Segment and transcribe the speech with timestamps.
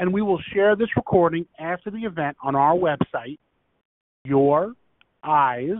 [0.00, 3.38] and we will share this recording after the event on our website,
[4.26, 5.74] youreyes.org,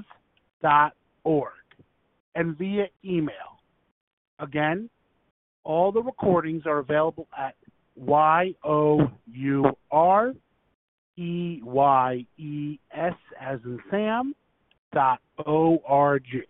[2.34, 3.32] and via email.
[4.38, 4.90] Again,
[5.64, 7.54] all the recordings are available at
[7.96, 10.34] Y O U R
[11.16, 14.34] E Y E S as in Sam
[14.92, 16.42] dot O R G.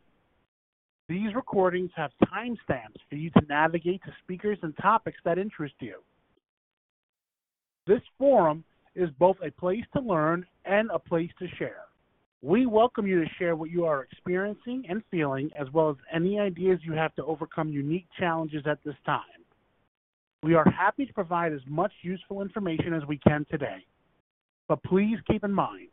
[1.09, 6.02] These recordings have timestamps for you to navigate to speakers and topics that interest you.
[7.90, 8.62] This forum
[8.94, 11.86] is both a place to learn and a place to share.
[12.40, 16.39] We welcome you to share what you are experiencing and feeling, as well as any
[16.39, 19.25] ideas you have to overcome unique challenges at this time.
[20.44, 23.85] We are happy to provide as much useful information as we can today.
[24.68, 25.88] But please keep in mind,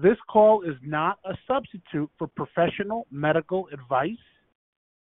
[0.00, 4.10] this call is not a substitute for professional medical advice,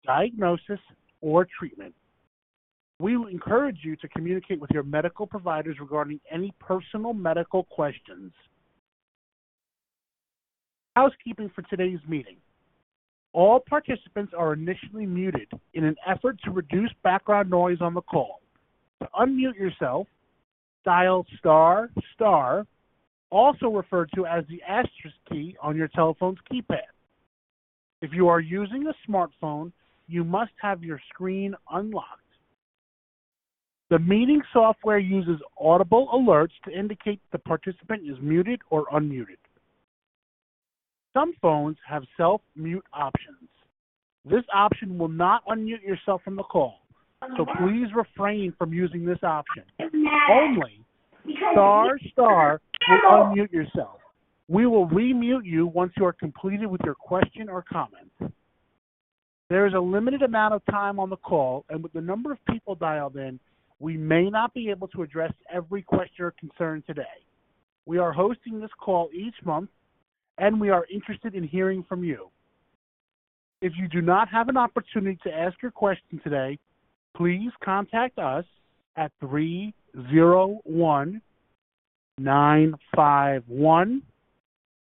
[0.05, 0.81] diagnosis,
[1.21, 1.95] or treatment.
[3.03, 8.31] We encourage you to communicate with your medical providers regarding any personal medical questions.
[10.95, 12.37] Housekeeping for today's meeting.
[13.33, 18.39] All participants are initially muted in an effort to reduce background noise on the call.
[19.01, 20.07] To unmute yourself,
[20.85, 22.65] dial star star,
[23.31, 26.87] also referred to as the asterisk key on your telephone's keypad.
[28.01, 29.73] If you are using a smartphone,
[30.07, 32.22] you must have your screen unlocked.
[33.93, 39.37] The meeting software uses audible alerts to indicate the participant is muted or unmuted.
[41.15, 43.49] Some phones have self-mute options.
[44.25, 46.79] This option will not unmute yourself from the call,
[47.37, 49.61] so please refrain from using this option.
[50.27, 50.83] Only
[51.51, 53.99] star star will unmute yourself.
[54.47, 58.33] We will remute you once you are completed with your question or comment.
[59.51, 62.39] There is a limited amount of time on the call, and with the number of
[62.49, 63.39] people dialed in,
[63.83, 67.03] we may not be able to address every question or concern today.
[67.85, 69.69] We are hosting this call each month,
[70.37, 72.29] and we are interested in hearing from you.
[73.61, 76.57] If you do not have an opportunity to ask your question today,
[77.17, 78.45] please contact us
[78.95, 81.21] at 301
[82.19, 84.01] 951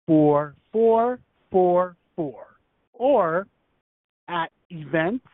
[0.08, 2.46] 4444
[2.94, 3.46] or
[4.28, 5.26] at events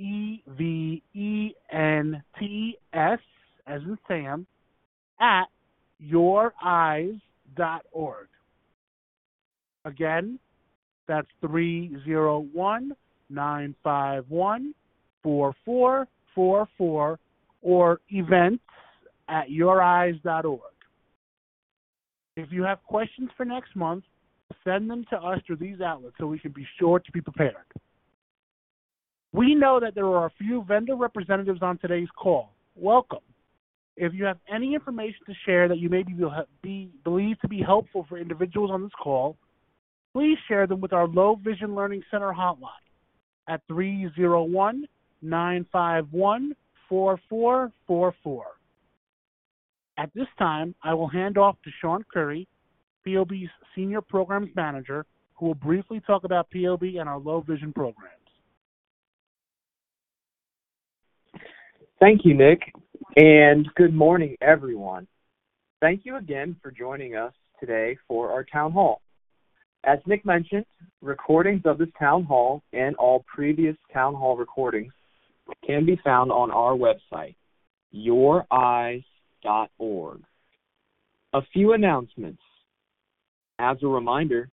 [0.00, 3.18] E V E N T S
[3.66, 4.46] as in Sam
[5.20, 5.44] at
[6.02, 7.20] youreyes.org.
[9.84, 10.38] Again,
[11.06, 12.92] that's 301
[13.28, 14.74] 951
[15.22, 17.18] 4444
[17.62, 18.64] or events
[19.28, 20.60] at youreyes.org.
[22.36, 24.04] If you have questions for next month,
[24.64, 27.54] send them to us through these outlets so we can be sure to be prepared.
[29.32, 32.50] We know that there are a few vendor representatives on today's call.
[32.74, 33.20] Welcome.
[33.96, 36.14] If you have any information to share that you may be,
[36.62, 39.36] be believed to be helpful for individuals on this call,
[40.12, 42.70] please share them with our Low Vision Learning Center hotline
[43.48, 44.86] at 301
[45.22, 46.56] 951
[46.88, 48.44] 4444.
[49.98, 52.48] At this time, I will hand off to Sean Curry,
[53.06, 55.04] POB's Senior Programs Manager,
[55.34, 58.19] who will briefly talk about POB and our low vision programs.
[62.00, 62.60] Thank you, Nick,
[63.16, 65.06] and good morning, everyone.
[65.82, 69.02] Thank you again for joining us today for our town hall.
[69.84, 70.64] As Nick mentioned,
[71.02, 74.94] recordings of this town hall and all previous town hall recordings
[75.66, 77.34] can be found on our website,
[77.94, 79.04] youreyes.org.
[81.34, 82.40] A few announcements.
[83.58, 84.48] As a reminder,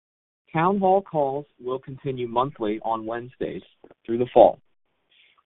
[0.53, 3.63] town hall calls will continue monthly on Wednesdays
[4.05, 4.59] through the fall.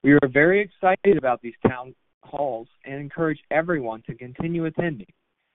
[0.04, 5.08] We are very excited about these town halls and encourage everyone to continue attending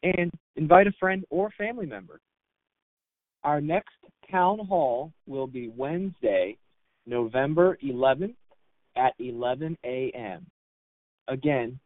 [0.02, 2.20] and invite a friend or family member.
[3.44, 3.94] Our next
[4.30, 6.56] town hall will be Wednesday,
[7.06, 8.34] November 11th
[8.96, 10.46] at 11 a.m.
[11.28, 11.78] Again,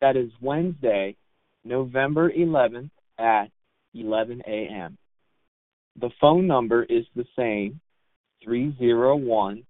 [0.00, 1.16] that is Wednesday,
[1.64, 3.46] November 11th at
[3.94, 4.98] 11 a.m.
[6.00, 7.80] The phone number is the same
[8.44, 9.64] 301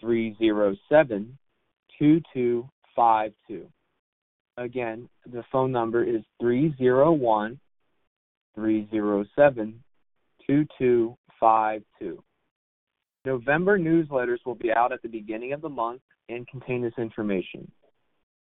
[0.00, 1.38] 307
[1.98, 3.66] 2252.
[4.56, 7.58] Again, the phone number is 301
[8.54, 9.82] 307
[10.46, 12.22] 2252.
[13.24, 17.70] November newsletters will be out at the beginning of the month and contain this information.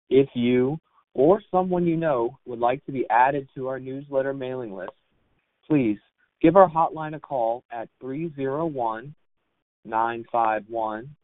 [0.10, 0.80] If you
[1.14, 4.92] or someone you know would like to be added to our newsletter mailing list,
[5.68, 5.98] please
[6.42, 9.14] give our hotline a call at 301
[9.86, 11.16] 951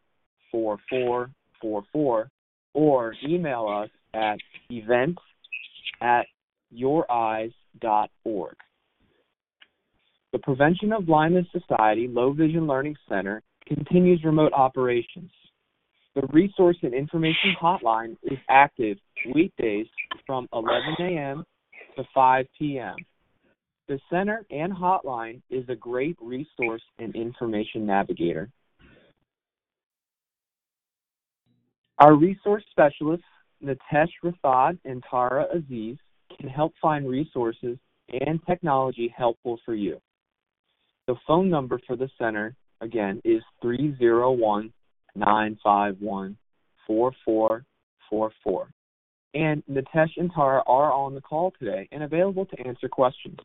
[1.66, 2.30] 4444
[2.74, 4.38] or email us at
[4.70, 5.22] events
[6.02, 6.26] at
[6.74, 8.56] youreyes.org.
[10.32, 15.32] The Prevention of Blindness Society Low Vision Learning Center continues remote operations.
[16.14, 18.98] The resource and information hotline is active
[19.34, 19.88] weekdays
[20.28, 21.44] from 11 a.m.
[21.98, 22.96] to 5 p.m.
[23.88, 28.50] The center and hotline is a great resource and information navigator.
[32.00, 33.26] Our resource specialists,
[33.64, 35.98] Natesh Rathod and Tara Aziz,
[36.38, 37.78] can help find resources
[38.10, 40.00] and technology helpful for you.
[41.08, 44.74] The phone number for the center, again, is 301
[45.16, 46.38] 951
[46.86, 48.70] 4444.
[49.34, 53.38] And Natesh and Tara are on the call today and available to answer questions.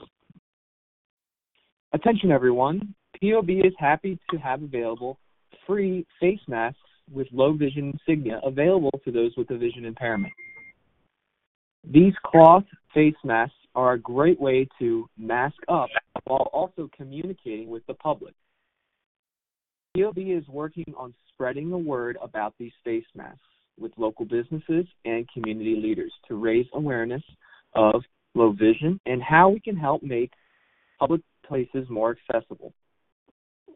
[1.92, 5.18] Attention everyone, POB is happy to have available
[5.66, 6.78] free face masks
[7.12, 10.32] with low vision insignia available to those with a vision impairment.
[11.84, 12.64] These cloth
[12.94, 15.88] face masks are a great way to mask up
[16.24, 18.34] while also communicating with the public.
[19.96, 23.40] POB is working on spreading the word about these face masks
[23.78, 27.22] with local businesses and community leaders to raise awareness
[27.74, 28.02] of
[28.34, 30.30] low vision and how we can help make
[30.98, 32.72] public places more accessible.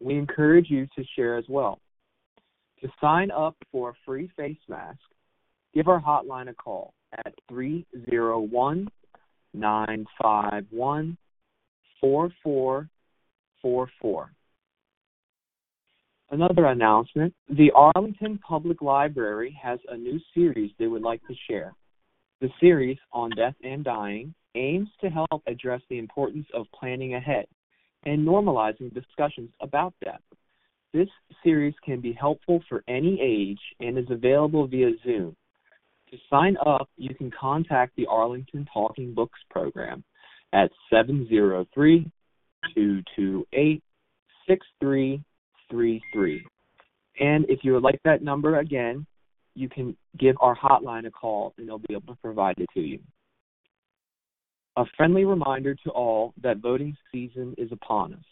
[0.00, 1.80] We encourage you to share as well.
[2.82, 4.98] To sign up for a free face mask,
[5.74, 6.92] give our hotline a call
[7.24, 8.88] at 301
[9.54, 11.16] 951
[12.00, 14.30] 4444.
[16.30, 21.74] Another announcement the Arlington Public Library has a new series they would like to share.
[22.40, 27.46] The series on death and dying aims to help address the importance of planning ahead
[28.04, 30.20] and normalizing discussions about death.
[30.94, 31.08] This
[31.42, 35.34] series can be helpful for any age and is available via Zoom.
[36.12, 40.04] To sign up, you can contact the Arlington Talking Books program
[40.52, 42.08] at 703
[42.76, 43.82] 228
[44.46, 46.46] 6333.
[47.18, 49.04] And if you would like that number again,
[49.56, 52.80] you can give our hotline a call and they'll be able to provide it to
[52.80, 53.00] you.
[54.76, 58.24] A friendly reminder to all that voting season is upon us.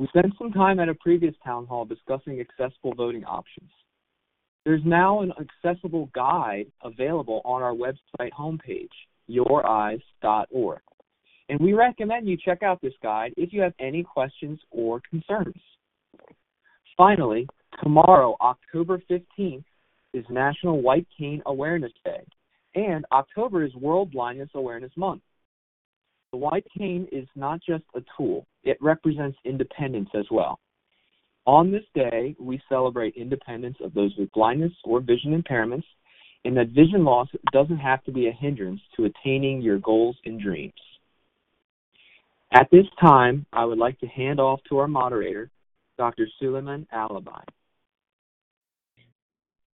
[0.00, 3.68] We spent some time at a previous town hall discussing accessible voting options.
[4.64, 8.88] There's now an accessible guide available on our website homepage,
[9.28, 10.80] youreyes.org.
[11.50, 15.60] And we recommend you check out this guide if you have any questions or concerns.
[16.96, 17.46] Finally,
[17.82, 19.64] tomorrow, October 15th,
[20.14, 22.24] is National White Cane Awareness Day,
[22.74, 25.20] and October is World Blindness Awareness Month.
[26.32, 30.60] The white cane is not just a tool, it represents independence as well.
[31.46, 35.84] On this day, we celebrate independence of those with blindness or vision impairments,
[36.44, 40.40] and that vision loss doesn't have to be a hindrance to attaining your goals and
[40.40, 40.72] dreams.
[42.52, 45.50] At this time, I would like to hand off to our moderator,
[45.98, 46.28] Dr.
[46.38, 47.44] Suleiman Alibhai.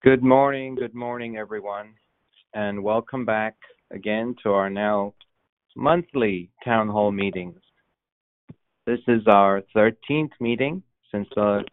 [0.03, 1.94] Good morning, good morning, everyone,
[2.55, 3.56] and welcome back
[3.91, 5.14] again to our now
[5.76, 7.61] monthly town hall meetings.
[8.87, 10.82] This is our 13th meeting
[11.12, 11.64] since the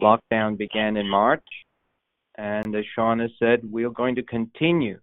[0.00, 1.44] lockdown began in March,
[2.36, 5.00] and as has said, we're going to continue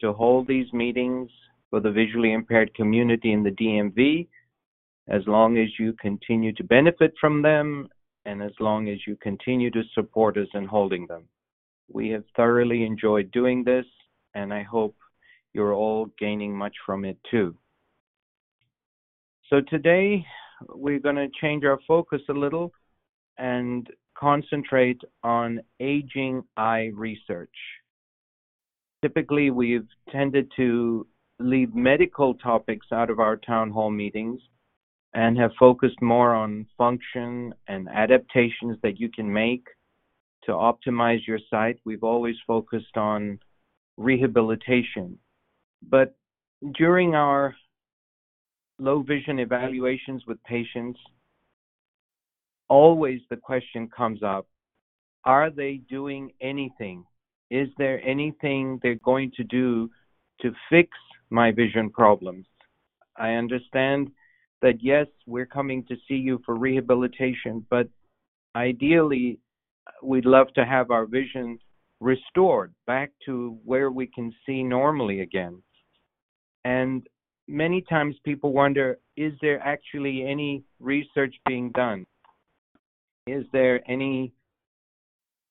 [0.00, 1.30] to hold these meetings
[1.70, 4.26] for the visually impaired community in the DMV
[5.08, 7.88] as long as you continue to benefit from them
[8.24, 11.22] and as long as you continue to support us in holding them.
[11.92, 13.86] We have thoroughly enjoyed doing this,
[14.34, 14.96] and I hope
[15.52, 17.54] you're all gaining much from it too.
[19.50, 20.26] So today,
[20.74, 22.72] we're going to change our focus a little
[23.38, 23.88] and
[24.18, 27.54] concentrate on aging eye research.
[29.02, 31.06] Typically, we've tended to
[31.38, 34.40] leave medical topics out of our town hall meetings
[35.14, 39.64] and have focused more on function and adaptations that you can make
[40.42, 41.78] to optimize your sight.
[41.84, 43.38] We've always focused on
[43.96, 45.18] rehabilitation.
[45.88, 46.16] But
[46.74, 47.54] during our
[48.78, 50.98] low vision evaluations with patients,
[52.68, 54.46] always the question comes up
[55.24, 57.04] are they doing anything?
[57.50, 59.90] Is there anything they're going to do
[60.40, 60.90] to fix
[61.30, 62.46] my vision problems?
[63.16, 64.10] I understand
[64.62, 67.88] that yes, we're coming to see you for rehabilitation, but
[68.54, 69.38] ideally,
[70.02, 71.58] we'd love to have our vision
[72.00, 75.60] restored back to where we can see normally again.
[76.64, 77.06] And
[77.48, 82.06] many times people wonder is there actually any research being done?
[83.26, 84.32] Is there any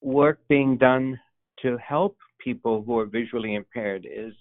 [0.02, 1.20] work being done
[1.62, 4.08] to help people who are visually impaired?
[4.10, 4.34] Is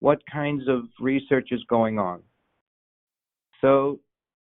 [0.00, 2.22] what kinds of research is going on.
[3.60, 3.98] So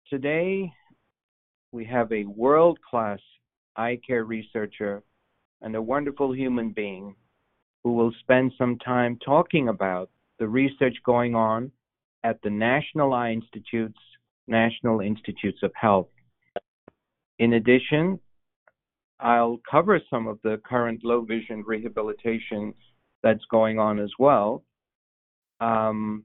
[0.10, 0.72] today
[1.72, 3.20] we have a world-class
[3.75, 5.03] eye care researcher
[5.62, 7.15] and a wonderful human being
[7.84, 11.72] who will spend some time talking about the research going on
[12.24, 14.00] at the National Eye Institute's
[14.48, 16.08] National Institutes of Health.
[17.39, 18.20] In addition,
[19.20, 22.74] I'll cover some of the current low vision rehabilitation
[23.24, 24.63] that's going on as well.
[25.62, 26.24] Um,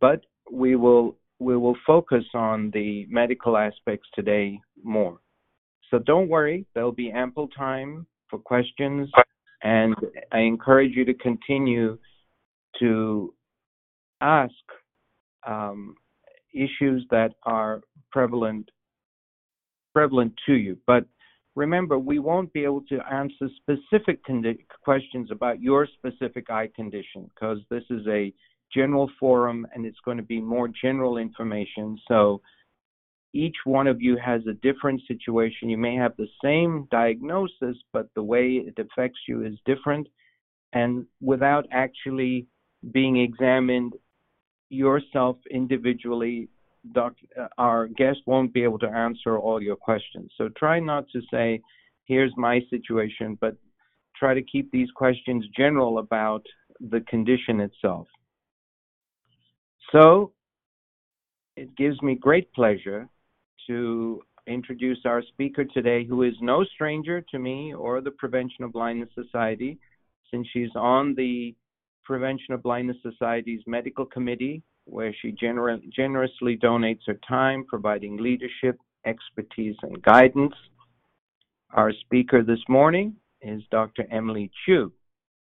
[0.00, 5.18] but we will we will focus on the medical aspects today more.
[5.90, 9.10] So don't worry, there'll be ample time for questions,
[9.62, 9.94] and
[10.32, 11.98] I encourage you to continue
[12.80, 13.34] to
[14.20, 14.54] ask
[15.46, 15.94] um,
[16.52, 18.70] issues that are prevalent
[19.92, 20.76] prevalent to you.
[20.86, 21.04] But
[21.54, 24.20] remember, we won't be able to answer specific
[24.82, 28.32] questions about your specific eye condition because this is a
[28.74, 31.96] general forum and it's going to be more general information.
[32.08, 32.40] So
[33.32, 35.68] each one of you has a different situation.
[35.68, 40.08] You may have the same diagnosis, but the way it affects you is different.
[40.72, 42.46] And without actually
[42.92, 43.94] being examined
[44.68, 46.48] yourself individually,
[46.92, 50.30] doc, uh, our guest won't be able to answer all your questions.
[50.36, 51.60] So try not to say,
[52.04, 53.56] here's my situation, but
[54.16, 56.44] try to keep these questions general about
[56.80, 58.06] the condition itself.
[59.92, 60.32] So
[61.56, 63.08] it gives me great pleasure
[63.66, 68.72] to introduce our speaker today, who is no stranger to me or the Prevention of
[68.72, 69.78] Blindness Society,
[70.30, 71.54] since she's on the
[72.04, 78.78] Prevention of Blindness Society's medical committee, where she gener- generously donates her time, providing leadership,
[79.06, 80.54] expertise, and guidance.
[81.70, 84.06] Our speaker this morning is Dr.
[84.10, 84.92] Emily Chew.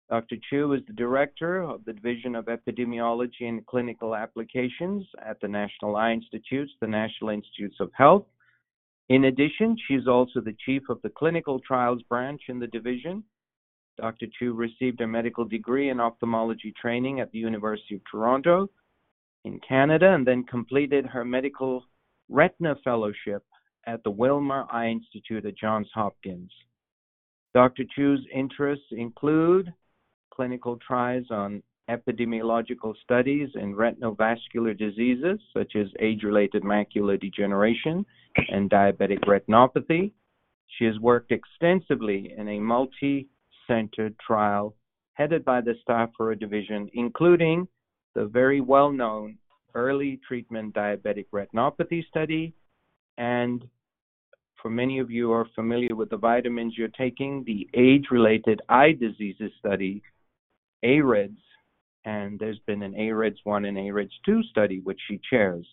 [0.10, 0.36] Dr.
[0.50, 5.96] Chew is the director of the Division of Epidemiology and Clinical Applications at the National
[5.96, 8.26] Eye Institutes, the National Institutes of Health.
[9.10, 13.24] In addition, she's also the chief of the Clinical Trials Branch in the division.
[13.98, 14.26] Dr.
[14.38, 18.70] Chew received a medical degree in ophthalmology training at the University of Toronto
[19.46, 21.84] in Canada and then completed her medical
[22.30, 23.44] retina fellowship
[23.86, 26.52] at the Wilmer Eye Institute at Johns Hopkins.
[27.54, 27.84] Dr.
[27.96, 29.72] Chew's interests include
[30.32, 38.06] clinical trials on epidemiological studies in retinovascular diseases such as age-related macular degeneration
[38.50, 40.12] and diabetic retinopathy.
[40.78, 42.60] She has worked extensively in a
[43.68, 44.76] multi-centered trial
[45.14, 47.68] headed by the staff for a division, including
[48.16, 49.38] the very well-known
[49.76, 52.54] early treatment diabetic retinopathy study
[53.18, 53.64] and
[54.62, 59.52] for many of you are familiar with the vitamins you're taking, the age-related eye diseases
[59.60, 60.02] study
[60.84, 61.38] AREDS,
[62.06, 65.68] and there's been an AREDS 1 and AREDS 2 study, which she chairs.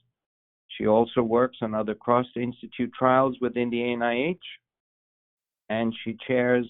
[0.76, 4.38] She also works on other cross-institute trials within the NIH,
[5.68, 6.66] and she chairs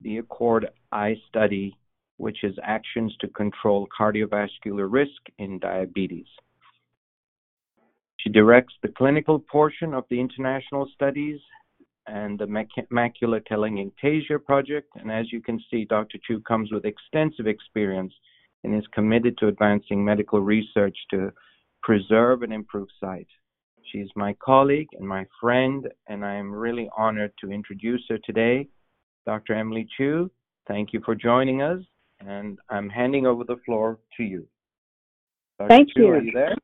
[0.00, 1.76] the ACCORD Eye Study,
[2.16, 6.26] which is actions to control cardiovascular risk in diabetes.
[8.18, 11.40] She directs the clinical portion of the international studies
[12.06, 14.88] and the Macular Telangiectasia Project.
[14.96, 16.18] And as you can see, Dr.
[16.26, 18.12] Chew comes with extensive experience
[18.64, 21.32] and is committed to advancing medical research to
[21.82, 23.28] preserve and improve sight.
[23.90, 28.68] She's my colleague and my friend, and I am really honored to introduce her today.
[29.30, 29.54] Dr.
[29.54, 30.28] Emily Chew,
[30.66, 31.78] thank you for joining us,
[32.18, 34.44] and I'm handing over the floor to you.
[35.56, 35.68] Dr.
[35.68, 36.08] Thank Chew, you.
[36.08, 36.56] Are you there?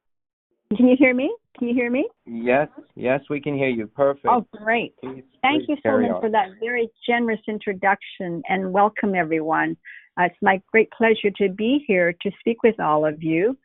[0.77, 1.33] Can you hear me?
[1.57, 2.09] Can you hear me?
[2.27, 3.87] Yes, yes, we can hear you.
[3.87, 4.27] Perfect.
[4.29, 4.97] Oh, great.
[4.97, 9.77] Please, Thank please you so much for that very generous introduction and welcome everyone.
[10.19, 13.57] Uh, it's my great pleasure to be here to speak with all of you.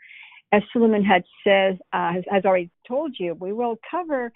[0.51, 4.31] As Suleiman had said, uh, has, has already told you, we will cover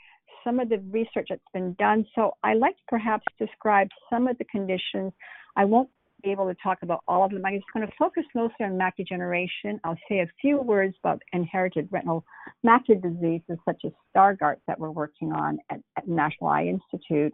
[0.46, 2.06] some of the research that's been done.
[2.16, 5.12] So I like to perhaps describe some of the conditions.
[5.58, 5.90] I won't
[6.24, 7.46] be able to talk about all of them.
[7.46, 9.80] I'm just going to focus mostly on macular degeneration.
[9.84, 12.24] I'll say a few words about inherited retinal
[12.66, 17.34] macular diseases such as Stargardt that we're working on at, at National Eye Institute.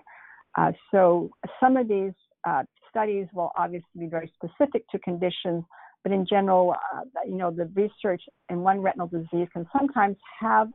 [0.58, 2.12] Uh, so some of these
[2.48, 5.64] uh, studies will obviously be very specific to conditions,
[6.04, 10.68] but in general, uh, you know, the research in one retinal disease can sometimes have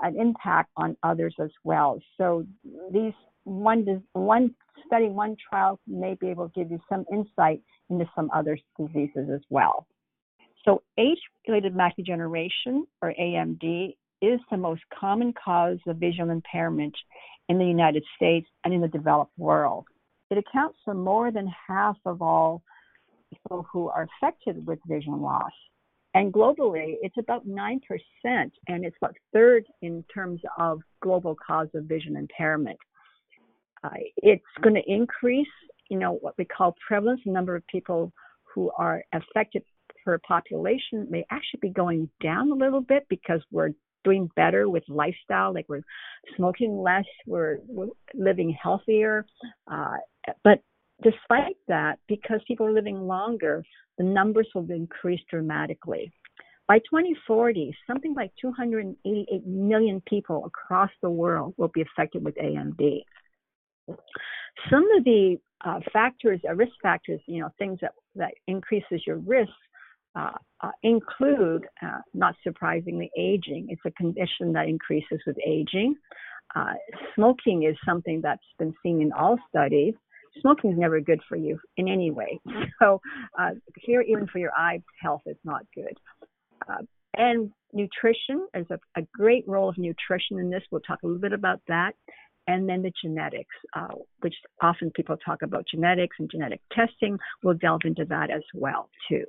[0.00, 2.00] an impact on others as well.
[2.16, 2.46] So
[2.92, 3.12] these
[3.44, 4.54] one one
[4.86, 9.28] study, one trial may be able to give you some insight into some other diseases
[9.32, 9.86] as well.
[10.64, 16.94] So age-related macular degeneration, or AMD, is the most common cause of visual impairment
[17.48, 19.86] in the United States and in the developed world.
[20.30, 22.62] It accounts for more than half of all
[23.32, 25.52] people who are affected with vision loss.
[26.18, 27.78] And globally, it's about 9%,
[28.24, 32.76] and it's about third in terms of global cause of vision impairment.
[33.84, 35.46] Uh, it's going to increase,
[35.88, 38.12] you know, what we call prevalence, the number of people
[38.52, 39.62] who are affected
[40.04, 43.70] per population may actually be going down a little bit because we're
[44.02, 45.84] doing better with lifestyle, like we're
[46.36, 49.24] smoking less, we're, we're living healthier.
[49.70, 49.98] Uh,
[50.42, 50.64] but
[51.02, 53.64] despite that, because people are living longer,
[53.98, 56.12] the numbers will increase dramatically.
[56.66, 63.02] By 2040, something like 288 million people across the world will be affected with AMD.
[64.70, 69.16] Some of the uh, factors, uh, risk factors, you know, things that, that increases your
[69.16, 69.50] risk
[70.14, 73.68] uh, uh, include, uh, not surprisingly, aging.
[73.70, 75.96] It's a condition that increases with aging.
[76.54, 76.74] Uh,
[77.14, 79.94] smoking is something that's been seen in all studies.
[80.40, 82.40] Smoking is never good for you in any way.
[82.80, 83.00] So
[83.36, 85.94] uh, here, even for your eye health, it's not good.
[86.68, 86.82] Uh,
[87.16, 90.62] and nutrition is a, a, great role of nutrition in this.
[90.70, 91.94] We'll talk a little bit about that.
[92.46, 93.88] And then the genetics, uh,
[94.20, 97.18] which often people talk about genetics and genetic testing.
[97.42, 99.24] We'll delve into that as well too.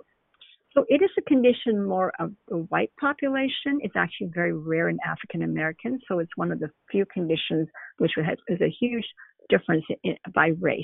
[0.73, 3.79] So it is a condition more of the white population.
[3.79, 6.01] It's actually very rare in African Americans.
[6.07, 9.05] So it's one of the few conditions which has, is a huge
[9.49, 10.83] difference in, by race.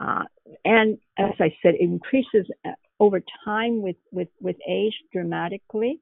[0.00, 0.24] Uh,
[0.64, 2.70] and as I said, it increases uh,
[3.00, 6.00] over time with, with, with age dramatically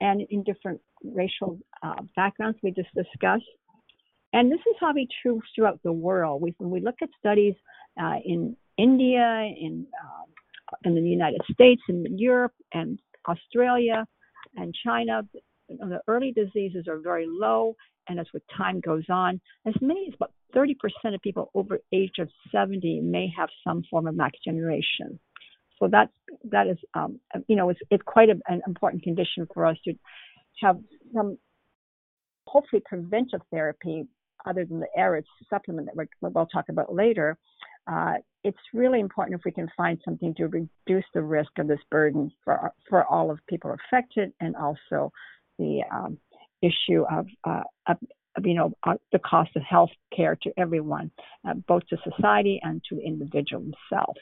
[0.00, 3.44] and in different racial uh, backgrounds we just discussed.
[4.32, 6.40] And this is probably true throughout the world.
[6.40, 7.54] We, when we look at studies
[8.00, 10.28] uh, in India, in um,
[10.84, 14.06] in the United States, in Europe, and Australia,
[14.56, 15.22] and China,
[15.68, 17.76] the early diseases are very low,
[18.08, 20.76] and as with time goes on, as many as about 30%
[21.14, 24.82] of people over age of 70 may have some form of macular.
[25.78, 26.12] So that's
[26.50, 27.18] that is um,
[27.48, 29.94] you know it's it's quite a, an important condition for us to
[30.60, 30.78] have
[31.14, 31.38] some
[32.46, 34.04] hopefully preventive therapy
[34.46, 37.36] other than the AREDS supplement that we will talk about later
[37.90, 41.80] uh, it's really important if we can find something to reduce the risk of this
[41.90, 45.12] burden for for all of people affected, and also
[45.58, 46.18] the um,
[46.62, 47.94] issue of, uh,
[48.44, 51.10] you know uh, the cost of health care to everyone,
[51.46, 54.16] uh, both to society and to the individual himself.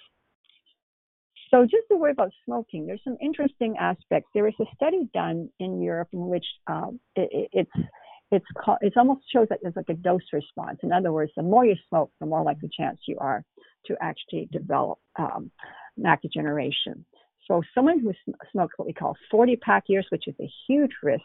[1.51, 4.31] So just to worry about smoking, there's some interesting aspects.
[4.33, 7.89] There was a study done in Europe in which uh, it, it's
[8.33, 10.79] it's called, it almost shows that there's like a dose response.
[10.83, 13.45] In other words, the more you smoke, the more likely chance you are
[13.87, 15.51] to actually develop um,
[15.99, 17.05] macular degeneration.
[17.49, 18.13] So someone who
[18.53, 21.25] smokes what we call 40 pack years, which is a huge risk,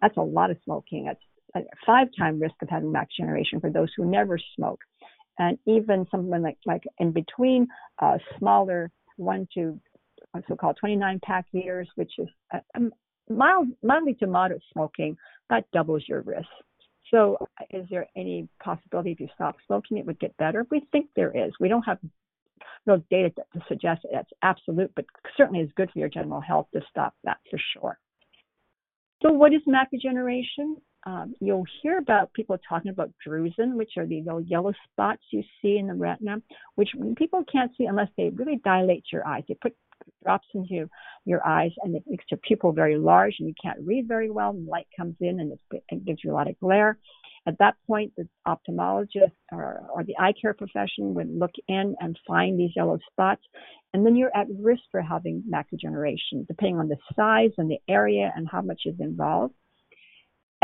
[0.00, 1.06] that's a lot of smoking.
[1.06, 1.18] That's
[1.54, 4.80] a five time risk of having macular for those who never smoke.
[5.38, 7.66] And even someone like, like in between,
[8.00, 9.78] uh, smaller one to
[10.48, 12.80] so-called 29 pack years, which is a, a
[13.32, 15.16] mild, mildly to moderate smoking,
[15.50, 16.48] that doubles your risk.
[17.10, 17.36] So,
[17.70, 20.66] is there any possibility if you stop smoking, it would get better?
[20.70, 21.52] We think there is.
[21.60, 21.98] We don't have
[22.86, 25.04] no data to suggest that that's absolute, but
[25.36, 27.98] certainly is good for your general health to stop that for sure.
[29.22, 30.76] So, what is macular degeneration?
[31.06, 35.42] Um, you'll hear about people talking about drusen, which are the little yellow spots you
[35.60, 36.36] see in the retina,
[36.76, 39.44] which people can't see unless they really dilate your eyes.
[39.46, 39.76] They put
[40.22, 40.88] drops into
[41.24, 44.50] your eyes and it makes your pupil very large and you can't read very well.
[44.50, 46.98] And light comes in and it gives you a lot of glare.
[47.46, 52.18] At that point, the ophthalmologist or, or the eye care profession would look in and
[52.26, 53.42] find these yellow spots.
[53.92, 57.80] And then you're at risk for having macular degeneration, depending on the size and the
[57.88, 59.54] area and how much is involved.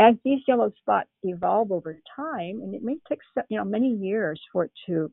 [0.01, 4.41] As these yellow spots evolve over time, and it may take you know many years
[4.51, 5.11] for it to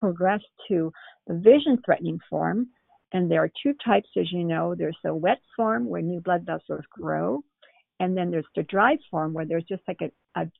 [0.00, 0.92] progress to
[1.28, 2.66] the vision threatening form,
[3.12, 4.74] and there are two types, as you know.
[4.74, 7.44] There's the wet form where new blood vessels grow,
[8.00, 10.50] and then there's the dry form where there's just like a, a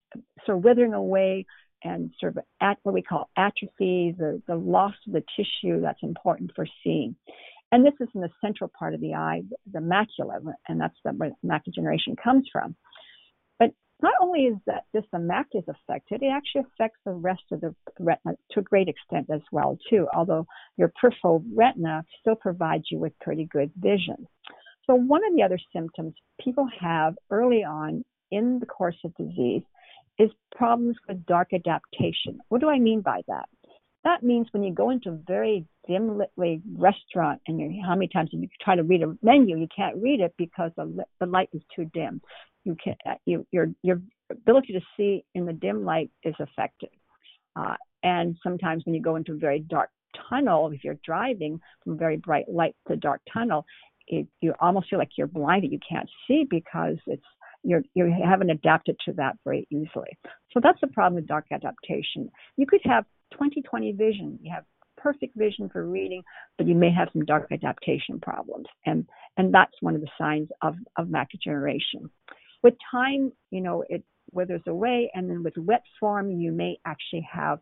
[0.47, 1.45] sort of withering away
[1.83, 6.03] and sort of at what we call atrophy, the, the loss of the tissue that's
[6.05, 7.17] important for seeing.
[7.73, 9.43] And this is in the central part of the eye,
[9.73, 12.77] the macula, and that's where macular degeneration comes from
[14.03, 17.61] not only is that just the MAC is affected, it actually affects the rest of
[17.61, 20.07] the retina to a great extent as well too.
[20.15, 24.27] Although your peripheral retina still provides you with pretty good vision.
[24.87, 29.63] So one of the other symptoms people have early on in the course of disease
[30.19, 32.39] is problems with dark adaptation.
[32.49, 33.49] What do I mean by that?
[34.05, 36.31] That means when you go into a very dim lit
[36.77, 40.21] restaurant and you how many times you try to read a menu, you can't read
[40.21, 42.21] it because the, the light is too dim
[42.69, 44.01] you can uh, you, your your
[44.31, 46.91] ability to see in the dim light is affected.
[47.57, 49.91] Uh, and sometimes when you go into a very dark
[50.29, 53.65] tunnel, if you're driving from very bright light to dark tunnel,
[54.07, 55.73] it, you almost feel like you're blinded.
[55.73, 57.25] You can't see because it's
[57.65, 60.17] you're you haven't adapted to that very easily.
[60.53, 62.31] So that's the problem with dark adaptation.
[62.57, 64.39] You could have 20/20 vision.
[64.43, 64.65] You have
[64.97, 66.23] perfect vision for reading,
[66.59, 70.49] but you may have some dark adaptation problems, and and that's one of the signs
[70.63, 72.11] of of macular degeneration.
[72.63, 77.27] With time, you know, it withers away, and then with wet form, you may actually
[77.31, 77.61] have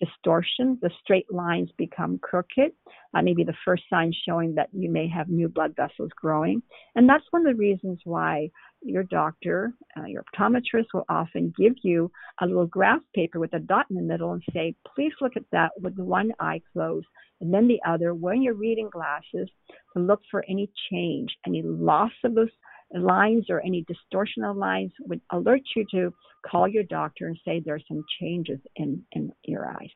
[0.00, 0.78] distortion.
[0.82, 2.72] The straight lines become crooked.
[3.14, 6.62] Uh, maybe the first sign showing that you may have new blood vessels growing.
[6.96, 8.50] And that's one of the reasons why
[8.82, 13.60] your doctor, uh, your optometrist will often give you a little graph paper with a
[13.60, 17.06] dot in the middle and say, please look at that with one eye closed
[17.40, 19.48] and then the other when you're reading glasses
[19.94, 22.48] to look for any change, any loss of those
[22.92, 26.12] lines or any distortion of lines would alert you to
[26.48, 29.90] call your doctor and say there's some changes in, in your eyes.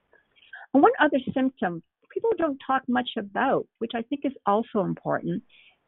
[0.73, 5.43] And one other symptom people don't talk much about, which I think is also important,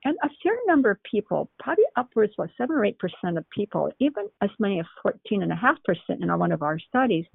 [0.05, 3.91] and a certain number of people, probably upwards of seven or eight percent of people,
[4.01, 7.27] even as many as fourteen and a half percent in one of our studies,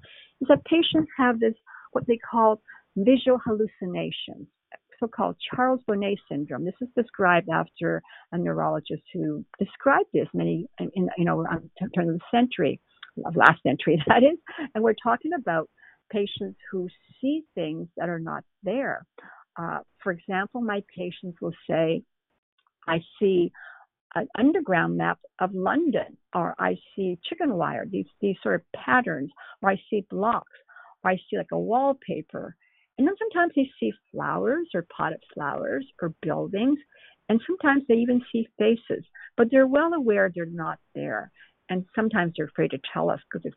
[0.42, 1.54] is that patients have this
[1.92, 2.62] what they call
[2.96, 4.48] visual hallucinations
[5.00, 6.66] so-called Charles Bonnet syndrome.
[6.66, 11.90] This is described after a neurologist who described this many, in, you know, on the
[11.96, 12.80] turn of the century,
[13.26, 14.38] of last century, that is.
[14.74, 15.70] And we're talking about
[16.12, 16.88] patients who
[17.22, 19.06] see things that are not there.
[19.58, 22.04] Uh, for example, my patients will say,
[22.88, 23.52] I see
[24.16, 29.32] an underground map of London, or I see chicken wire, these, these sort of patterns,
[29.62, 30.52] or I see blocks,
[31.04, 32.56] or I see like a wallpaper.
[32.98, 36.80] And then sometimes they see flowers or potted flowers or buildings,
[37.28, 39.04] and sometimes they even see faces,
[39.36, 41.32] but they're well aware they're not there.
[41.70, 43.52] And sometimes they're afraid to tell us because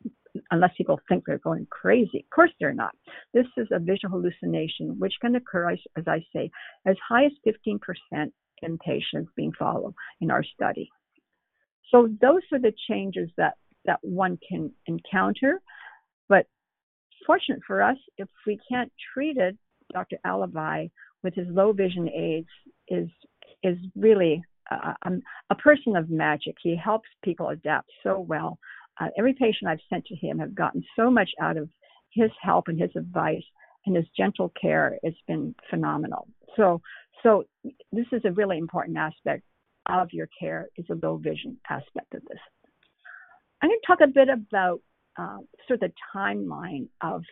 [0.50, 2.20] unless people think they're going crazy.
[2.20, 2.92] Of course they're not.
[3.34, 6.50] This is a visual hallucination, which can occur, as I say,
[6.86, 7.78] as high as 15%
[8.62, 10.88] in patients being followed in our study.
[11.90, 15.60] So those are the changes that, that one can encounter.
[17.28, 19.56] But fortunate for us, if we can't treat it,
[19.92, 20.16] Dr.
[20.26, 20.90] Alibhai
[21.22, 22.48] with his low vision aids
[22.88, 23.08] is
[23.62, 25.10] is really a,
[25.50, 26.56] a person of magic.
[26.62, 28.58] He helps people adapt so well.
[29.00, 31.68] Uh, every patient I've sent to him have gotten so much out of
[32.12, 33.42] his help and his advice
[33.86, 34.98] and his gentle care.
[35.02, 36.28] It's been phenomenal.
[36.56, 36.80] So,
[37.22, 37.44] so
[37.92, 39.42] this is a really important aspect
[39.86, 42.40] of your care is a low vision aspect of this.
[43.62, 44.80] I'm going to talk a bit about
[45.18, 47.22] uh, sort of the timeline of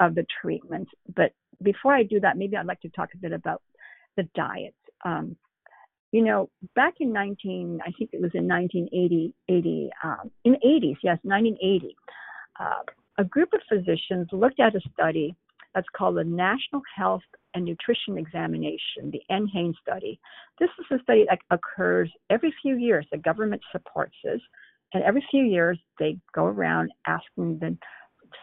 [0.00, 0.88] of the treatment.
[1.14, 3.62] But before I do that, maybe I'd like to talk a bit about
[4.16, 4.74] the diet.
[5.04, 5.36] Um,
[6.12, 10.96] you know, back in 19, I think it was in 1980, 80, um, in 80s,
[11.02, 11.94] yes, 1980,
[12.58, 12.82] uh,
[13.18, 15.36] a group of physicians looked at a study
[15.74, 17.22] that's called the National Health
[17.54, 20.18] and Nutrition Examination, the NHANES study.
[20.58, 23.06] This is a study that occurs every few years.
[23.12, 24.40] The government supports this.
[24.92, 27.76] And every few years, they go around asking the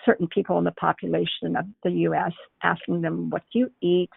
[0.05, 2.31] certain people in the population of the U.S.,
[2.63, 4.09] asking them, what do you eat?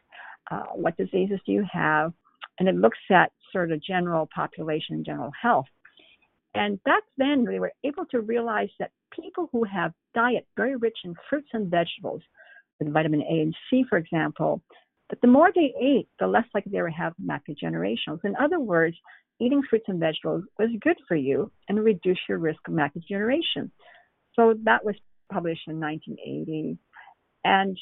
[0.51, 2.13] Uh, what diseases do you have?
[2.59, 5.67] And it looks at sort of general population, general health.
[6.55, 10.99] And back then, they were able to realize that people who have diet very rich
[11.05, 12.23] in fruits and vegetables,
[12.79, 14.63] with vitamin A and C, for example,
[15.11, 18.19] that the more they ate, the less likely they would have macular degeneration.
[18.25, 18.97] In other words,
[19.41, 23.71] eating fruits and vegetables was good for you and reduce your risk of macular degeneration.
[24.35, 24.95] So that was
[25.33, 26.79] published in 1980.
[27.45, 27.77] And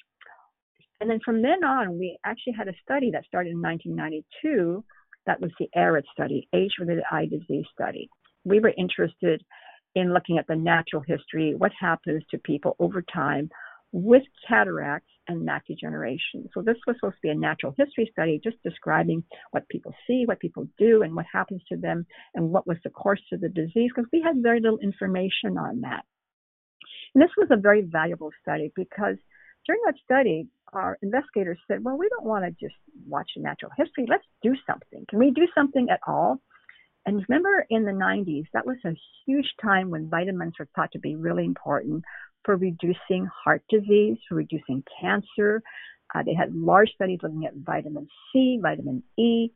[1.00, 4.84] and then from then on, we actually had a study that started in 1992.
[5.26, 8.08] That was the AREDS study, age-related eye disease study.
[8.44, 9.44] We were interested
[9.94, 13.48] in looking at the natural history, what happens to people over time
[13.92, 16.48] with cataracts and macular degeneration.
[16.54, 20.24] So this was supposed to be a natural history study, just describing what people see,
[20.26, 23.48] what people do, and what happens to them, and what was the course of the
[23.48, 26.04] disease, because we had very little information on that.
[27.14, 29.16] And this was a very valuable study because
[29.66, 34.06] during that study, our investigators said, well, we don't want to just watch natural history.
[34.08, 35.04] Let's do something.
[35.08, 36.40] Can we do something at all?
[37.06, 38.92] And remember in the 90s, that was a
[39.26, 42.04] huge time when vitamins were thought to be really important
[42.44, 45.62] for reducing heart disease, reducing cancer.
[46.14, 49.50] Uh, they had large studies looking at vitamin C, vitamin E,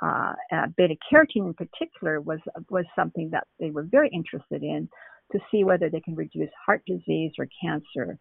[0.00, 2.38] uh, uh, beta carotene in particular was
[2.70, 4.88] was something that they were very interested in
[5.32, 8.18] to see whether they can reduce heart disease or cancer.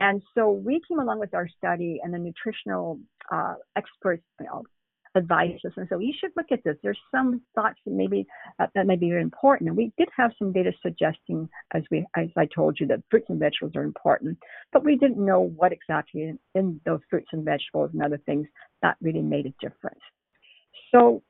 [0.00, 2.98] And so we came along with our study, and the nutritional
[3.30, 4.62] uh, experts you know,
[5.14, 5.72] advise us.
[5.76, 6.76] And so you should look at this.
[6.82, 8.26] There's some thoughts that maybe
[8.58, 9.68] uh, that may be important.
[9.68, 13.26] And we did have some data suggesting, as we as I told you, that fruits
[13.28, 14.38] and vegetables are important,
[14.72, 18.46] but we didn't know what exactly in, in those fruits and vegetables and other things
[18.82, 20.00] that really made a difference.
[20.92, 21.22] So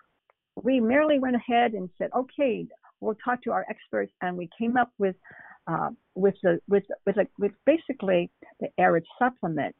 [0.62, 2.66] we merely went ahead and said, okay,
[3.00, 5.16] we'll talk to our experts, and we came up with
[5.66, 9.74] uh, with the with with with basically the AREDS supplement.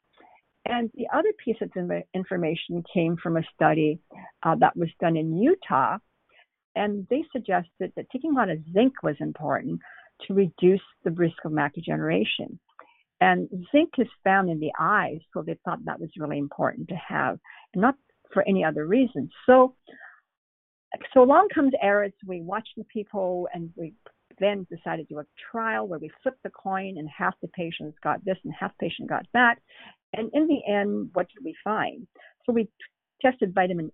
[0.67, 1.71] And the other piece of
[2.15, 3.99] information came from a study
[4.43, 5.99] uh, that was done in Utah,
[6.75, 9.81] and they suggested that taking a lot of zinc was important
[10.27, 12.59] to reduce the risk of macular degeneration.
[13.21, 16.97] And zinc is found in the eyes, so they thought that was really important to
[16.97, 17.39] have,
[17.77, 17.95] not
[18.33, 19.31] for any other reason.
[19.47, 19.75] So,
[21.13, 22.15] so along comes AREDS.
[22.27, 23.95] We watched the people, and we
[24.41, 27.97] then decided to do a trial where we flipped the coin and half the patients
[28.03, 29.59] got this and half the patient got that.
[30.17, 32.07] And in the end, what did we find?
[32.47, 32.69] So we
[33.21, 33.91] tested vitamin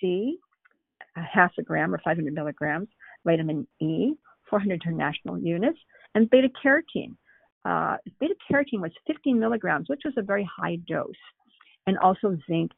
[0.00, 0.38] C,
[1.16, 2.88] a half a gram or 500 milligrams,
[3.24, 4.12] vitamin E,
[4.48, 5.78] 400 international units,
[6.14, 7.16] and beta carotene.
[7.64, 11.12] Uh, beta carotene was 15 milligrams, which was a very high dose,
[11.86, 12.70] and also zinc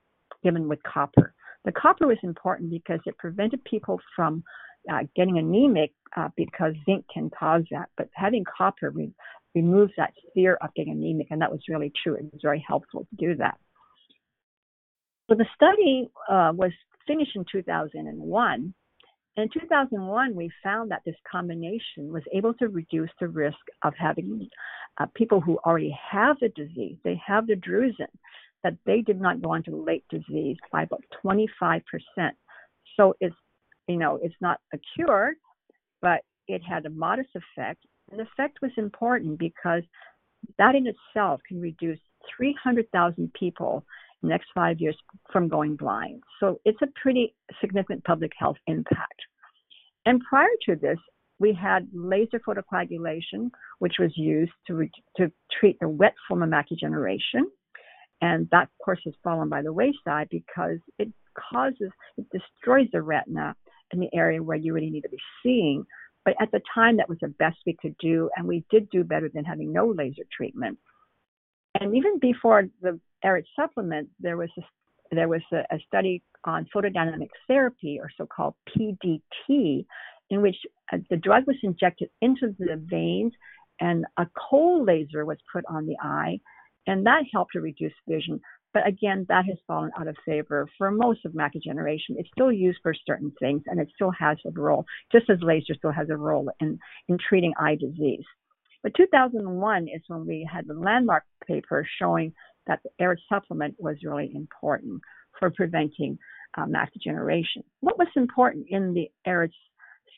[0.42, 1.34] given with copper.
[1.64, 4.42] The copper was important because it prevented people from
[4.92, 7.88] uh, getting anemic uh, because zinc can cause that.
[7.96, 9.14] But having copper re-
[9.54, 12.14] removes that fear of getting anemic, and that was really true.
[12.14, 13.58] It was very helpful to do that.
[15.28, 16.72] So the study uh, was
[17.06, 18.74] finished in 2001.
[19.34, 24.48] In 2001, we found that this combination was able to reduce the risk of having
[24.98, 28.12] uh, people who already have the disease, they have the drusen,
[28.62, 31.82] that they did not go on to late disease by about 25%.
[32.96, 33.34] So it's
[33.88, 35.34] you know, it's not a cure,
[36.00, 37.84] but it had a modest effect.
[38.12, 39.82] And the effect was important because
[40.58, 41.98] that in itself can reduce
[42.36, 43.84] 300,000 people
[44.22, 44.96] in the next five years
[45.32, 46.22] from going blind.
[46.38, 49.20] So it's a pretty significant public health impact.
[50.04, 50.98] And prior to this,
[51.38, 56.50] we had laser photocoagulation, which was used to, re- to treat the wet form of
[56.50, 57.50] macular degeneration.
[58.20, 61.08] And that, of course, has fallen by the wayside because it
[61.50, 63.56] causes, it destroys the retina
[63.92, 65.84] in the area where you really need to be seeing.
[66.24, 69.02] But at the time, that was the best we could do, and we did do
[69.02, 70.78] better than having no laser treatment.
[71.80, 74.62] And even before the AREDS supplement, there was a,
[75.10, 79.84] there was a, a study on photodynamic therapy, or so-called PDT,
[80.30, 80.56] in which
[80.92, 83.32] uh, the drug was injected into the veins,
[83.80, 86.38] and a cold laser was put on the eye,
[86.86, 88.40] and that helped to reduce vision.
[88.74, 92.16] But again, that has fallen out of favor for most of macular degeneration.
[92.18, 95.74] It's still used for certain things and it still has a role, just as laser
[95.74, 98.24] still has a role in, in treating eye disease.
[98.82, 102.32] But 2001 is when we had the landmark paper showing
[102.66, 105.00] that the AREDS supplement was really important
[105.38, 106.18] for preventing
[106.56, 107.62] uh, macular degeneration.
[107.80, 109.54] What was important in the AREDS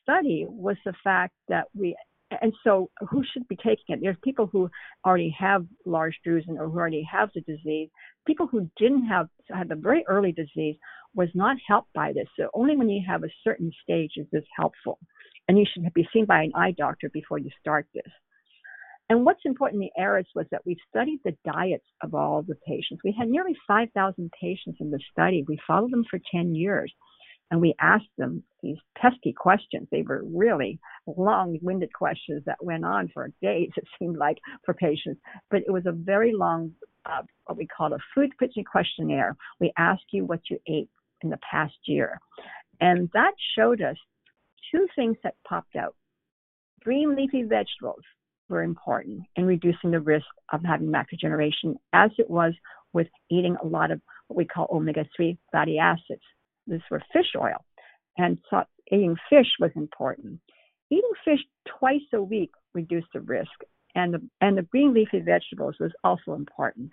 [0.03, 1.97] study was the fact that we
[2.41, 4.01] and so who should be taking it?
[4.03, 4.71] There's people who
[5.05, 7.91] already have large drusen or who already have the disease.
[8.27, 10.77] People who didn't have had the very early disease
[11.15, 12.27] was not helped by this.
[12.39, 14.99] So only when you have a certain stage is this helpful.
[15.47, 18.13] And you should be seen by an eye doctor before you start this.
[19.11, 22.57] And what's important in the AREDS was that we studied the diets of all the
[22.67, 23.03] patients.
[23.05, 25.45] We had nearly 5,000 patients in the study.
[25.47, 26.91] We followed them for 10 years
[27.51, 29.87] and we asked them these pesky questions.
[29.91, 33.71] They were really long-winded questions that went on for days.
[33.77, 36.73] It seemed like for patients, but it was a very long,
[37.45, 39.37] what we call a food picture questionnaire.
[39.61, 40.89] We asked you what you ate
[41.23, 42.19] in the past year,
[42.81, 43.97] and that showed us
[44.71, 45.95] two things that popped out.
[46.83, 48.03] Green leafy vegetables
[48.49, 52.53] were important in reducing the risk of having macular degeneration, as it was
[52.93, 56.23] with eating a lot of what we call omega-3 fatty acids
[56.67, 57.65] this were fish oil,
[58.17, 60.41] and thought eating fish was important.
[60.91, 61.41] Eating fish
[61.79, 63.51] twice a week reduced the risk,
[63.95, 66.91] and the, and the green leafy vegetables was also important.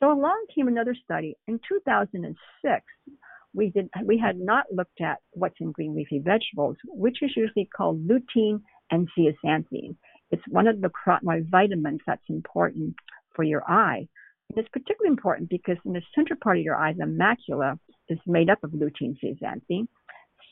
[0.00, 2.84] So along came another study in 2006.
[3.54, 7.68] We did we had not looked at what's in green leafy vegetables, which is usually
[7.74, 9.96] called lutein and zeaxanthin.
[10.30, 10.90] It's one of the
[11.50, 12.96] vitamins that's important
[13.34, 14.08] for your eye.
[14.50, 18.18] And it's particularly important because in the central part of your eye, the macula, is
[18.26, 19.86] made up of lutein zeaxanthin.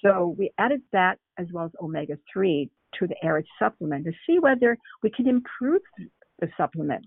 [0.05, 4.39] So we added that as well as omega 3 to the AREDS supplement to see
[4.39, 5.83] whether we can improve
[6.41, 7.05] the supplement.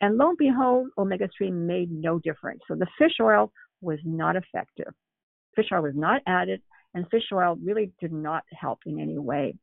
[0.00, 2.60] And lo and behold, omega 3 made no difference.
[2.68, 4.92] So the fish oil was not effective.
[5.56, 6.60] Fish oil was not added,
[6.94, 9.54] and fish oil really did not help in any way.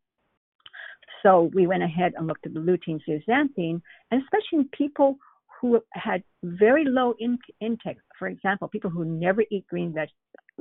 [1.23, 5.17] So we went ahead and looked at the lutein zeaxanthin, and especially in people
[5.59, 10.09] who had very low in- intake, for example, people who never eat green veg-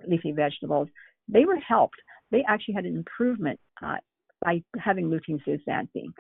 [0.07, 0.89] leafy vegetables,
[1.29, 1.97] they were helped.
[2.31, 3.97] They actually had an improvement uh,
[4.45, 6.13] by having lutein zeaxanthin.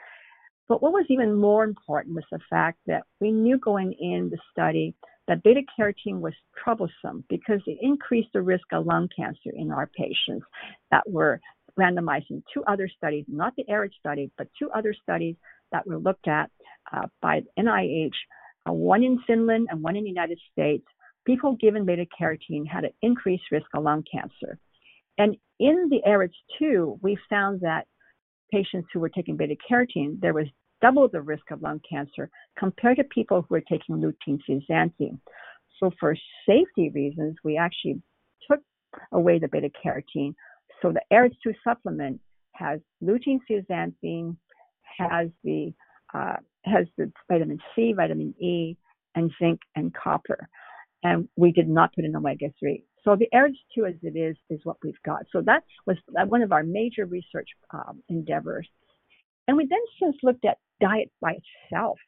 [0.68, 4.38] But what was even more important was the fact that we knew going in the
[4.52, 4.94] study
[5.26, 9.88] that beta carotene was troublesome because it increased the risk of lung cancer in our
[9.88, 10.46] patients
[10.90, 11.40] that were
[11.78, 15.36] randomized in two other studies, not the AREDS study, but two other studies
[15.72, 16.50] that were looked at
[16.92, 18.10] uh, by NIH,
[18.68, 20.84] uh, one in Finland and one in the United States.
[21.26, 24.58] People given beta carotene had an increased risk of lung cancer.
[25.18, 27.86] And in the AREDS 2, we found that
[28.52, 30.46] patients who were taking beta carotene, there was
[30.82, 35.18] double the risk of lung cancer compared to people who were taking lutein zeaxanthin.
[35.78, 38.00] So for safety reasons, we actually
[38.50, 38.60] took
[39.12, 40.34] away the beta carotene.
[40.82, 42.20] So the AREDS 2 supplement
[42.54, 44.36] has lutein zeaxanthin,
[44.98, 45.72] has the
[46.12, 48.76] uh, has the vitamin C, vitamin E,
[49.14, 50.48] and zinc and copper.
[51.02, 52.84] And we did not put in omega 3.
[53.04, 55.22] So the AREDS 2 as it is, is what we've got.
[55.32, 55.96] So that was
[56.28, 58.68] one of our major research um, endeavors.
[59.48, 61.36] And we then since looked at diet by
[61.70, 61.98] itself.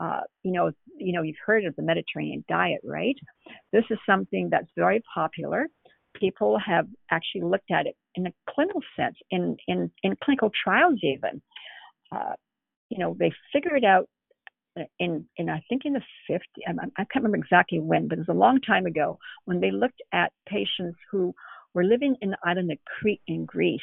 [0.00, 3.16] Uh, you know, you know, you've heard of the Mediterranean diet, right?
[3.72, 5.66] This is something that's very popular.
[6.14, 11.00] People have actually looked at it in a clinical sense, in in in clinical trials
[11.02, 11.42] even.
[12.12, 12.34] Uh,
[12.90, 14.08] you know, they figured out
[14.98, 18.34] in in I think in the 50s, I can't remember exactly when, but it was
[18.34, 21.34] a long time ago when they looked at patients who
[21.74, 23.80] were living in the island of Crete in Greece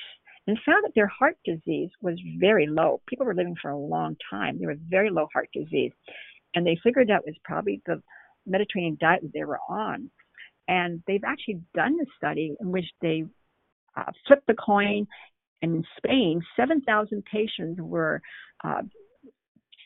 [0.48, 3.02] and found that their heart disease was very low.
[3.08, 4.60] People were living for a long time.
[4.60, 5.92] There was very low heart disease.
[6.54, 8.02] And they figured it was probably the
[8.46, 10.12] Mediterranean diet that they were on.
[10.68, 13.24] And they've actually done a study in which they
[13.98, 15.08] uh, flipped the coin.
[15.62, 18.22] And in Spain, 7,000 patients were
[18.64, 18.84] uh,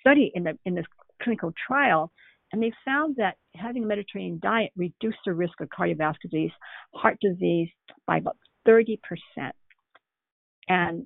[0.02, 0.86] studied in, the, in this
[1.22, 2.12] clinical trial.
[2.52, 6.52] And they found that having a Mediterranean diet reduced the risk of cardiovascular disease,
[6.96, 7.70] heart disease
[8.08, 8.98] by about 30%.
[10.68, 11.06] And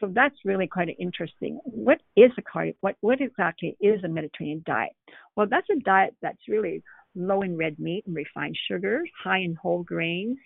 [0.00, 1.60] so that's really quite interesting.
[1.64, 2.74] What is a cardio?
[2.80, 4.92] What what exactly is a Mediterranean diet?
[5.36, 6.82] Well, that's a diet that's really
[7.14, 10.38] low in red meat and refined sugars, high in whole grains,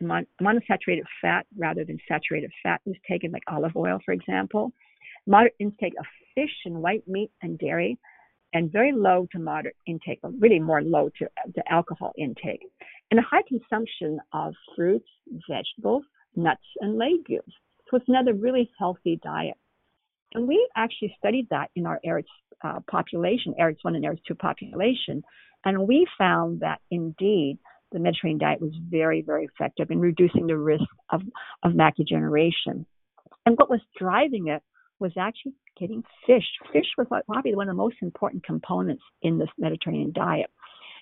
[0.00, 4.72] and mon- monounsaturated fat rather than saturated fat is taken, like olive oil, for example.
[5.26, 7.98] Moderate intake of fish and white meat and dairy,
[8.52, 12.62] and very low to moderate intake, or really more low to, to alcohol intake,
[13.10, 15.08] and a high consumption of fruits,
[15.48, 16.04] vegetables,
[16.36, 17.54] nuts, and legumes.
[17.90, 19.56] So it's another really healthy diet.
[20.34, 22.28] And we actually studied that in our AREDS
[22.64, 25.22] uh, population, AREDS 1 and AREDS 2 population.
[25.64, 27.58] And we found that indeed
[27.92, 31.20] the Mediterranean diet was very, very effective in reducing the risk of,
[31.62, 32.86] of macular degeneration.
[33.44, 34.62] And what was driving it
[34.98, 36.44] was actually getting fish.
[36.72, 40.50] Fish was probably one of the most important components in this Mediterranean diet.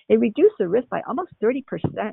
[0.09, 1.63] It reduced the risk by almost 30%,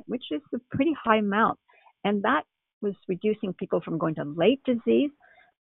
[0.07, 1.59] which is a pretty high amount.
[2.03, 2.43] And that
[2.81, 5.11] was reducing people from going to late disease.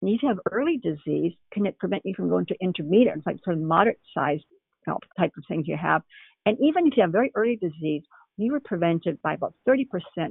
[0.02, 3.38] And if you have early disease, can it prevent you from going to intermediate, like
[3.44, 4.40] sort of moderate size
[4.86, 6.02] you know, type of things you have?
[6.46, 8.04] And even if you have very early disease,
[8.38, 9.86] you were prevented by about 30%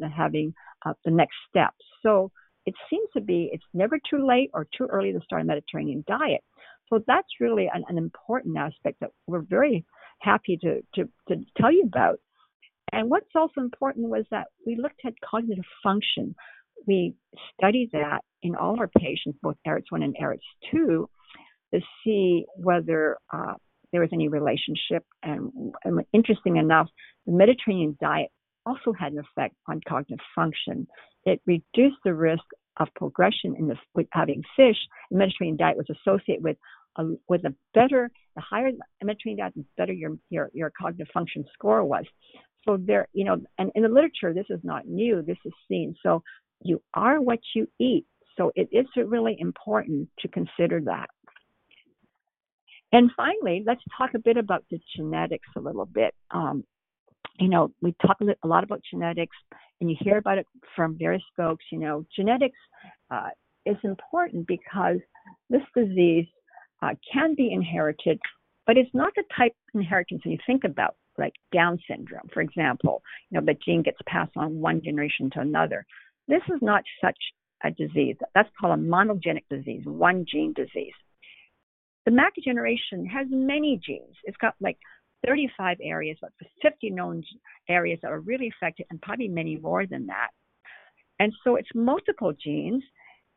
[0.04, 1.74] of having uh, the next step.
[2.02, 2.30] So
[2.66, 6.04] it seems to be it's never too late or too early to start a Mediterranean
[6.06, 6.42] diet.
[6.88, 9.84] So that's really an, an important aspect that we're very
[10.20, 12.18] happy to, to, to tell you about.
[12.92, 16.34] And what's also important was that we looked at cognitive function
[16.86, 17.14] we
[17.54, 21.08] studied that in all our patients, both AREDS 1 and AREDS 2,
[21.74, 23.54] to see whether uh,
[23.92, 25.04] there was any relationship.
[25.22, 26.88] And, and interesting enough,
[27.26, 28.30] the Mediterranean diet
[28.66, 30.86] also had an effect on cognitive function.
[31.24, 32.44] It reduced the risk
[32.78, 34.76] of progression in the, with having fish.
[35.10, 36.56] The Mediterranean diet was associated with
[36.98, 41.08] a, with a better, the higher the Mediterranean diet, the better your, your, your cognitive
[41.14, 42.04] function score was.
[42.64, 45.22] So there, you know, and in the literature, this is not new.
[45.22, 45.94] This is seen.
[46.02, 46.22] So
[46.62, 48.06] you are what you eat.
[48.36, 51.08] So it is really important to consider that.
[52.92, 56.14] And finally, let's talk a bit about the genetics a little bit.
[56.30, 56.64] Um,
[57.38, 59.36] you know, we talk a lot about genetics,
[59.80, 61.64] and you hear about it from various folks.
[61.70, 62.58] You know, genetics
[63.10, 63.28] uh,
[63.64, 64.98] is important because
[65.50, 66.26] this disease
[66.82, 68.18] uh, can be inherited,
[68.66, 72.40] but it's not the type of inheritance that you think about, like Down syndrome, for
[72.40, 73.02] example.
[73.30, 75.84] You know, the gene gets passed on one generation to another.
[76.28, 77.18] This is not such
[77.64, 78.16] a disease.
[78.34, 80.92] That's called a monogenic disease, one gene disease.
[82.04, 84.14] The macular generation has many genes.
[84.24, 84.78] It's got like
[85.26, 87.22] 35 areas, but 50 known
[87.68, 90.30] areas that are really affected, and probably many more than that.
[91.18, 92.82] And so it's multiple genes,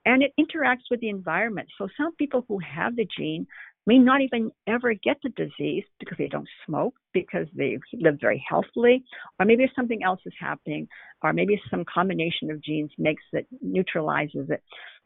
[0.06, 1.70] and it interacts with the environment.
[1.78, 3.48] So some people who have the gene
[3.88, 8.44] may not even ever get the disease because they don't smoke, because they live very
[8.48, 9.04] healthily,
[9.40, 10.88] or maybe something else is happening,
[11.24, 14.62] or maybe some combination of genes makes it neutralizes it.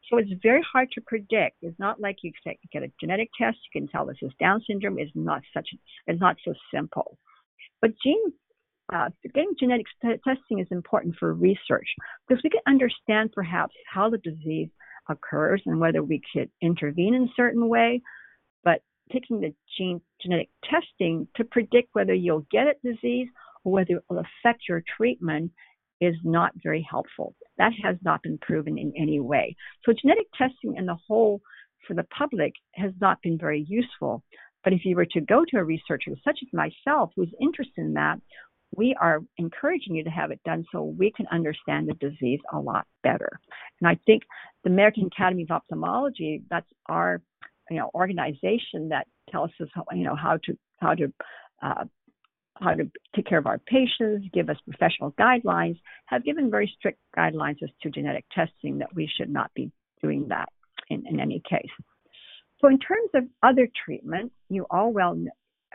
[0.09, 1.57] So it's very hard to predict.
[1.61, 2.31] It's not like you
[2.71, 4.99] get a genetic test, you can tell this is Down syndrome.
[4.99, 5.69] It's not such
[6.07, 7.17] it's not so simple.
[7.81, 8.33] But gene
[8.93, 11.87] uh, getting genetic t- testing is important for research
[12.27, 14.69] because we can understand perhaps how the disease
[15.09, 18.01] occurs and whether we could intervene in a certain way.
[18.63, 18.81] But
[19.11, 23.27] taking the gene genetic testing to predict whether you'll get a disease
[23.63, 25.51] or whether it will affect your treatment
[26.01, 27.35] is not very helpful.
[27.57, 29.55] That has not been proven in any way.
[29.85, 31.41] So genetic testing in the whole
[31.87, 34.23] for the public has not been very useful.
[34.63, 37.93] But if you were to go to a researcher such as myself who's interested in
[37.93, 38.19] that,
[38.75, 42.59] we are encouraging you to have it done so we can understand the disease a
[42.59, 43.39] lot better.
[43.79, 44.23] And I think
[44.63, 47.21] the American Academy of Ophthalmology, that's our
[47.69, 51.13] you know organization that tells us how, you know how to how to
[51.61, 51.85] uh,
[52.55, 56.99] how to take care of our patients, give us professional guidelines, have given very strict
[57.17, 60.49] guidelines as to genetic testing that we should not be doing that
[60.89, 61.71] in, in any case.
[62.61, 65.17] So in terms of other treatment, you all well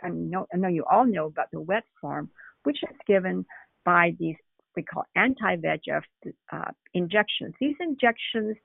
[0.01, 2.29] I know, I know you all know about the wet form,
[2.63, 3.45] which is given
[3.85, 4.35] by these
[4.75, 6.03] we call anti-VEGF
[6.53, 7.53] uh, injections.
[7.59, 8.55] These injections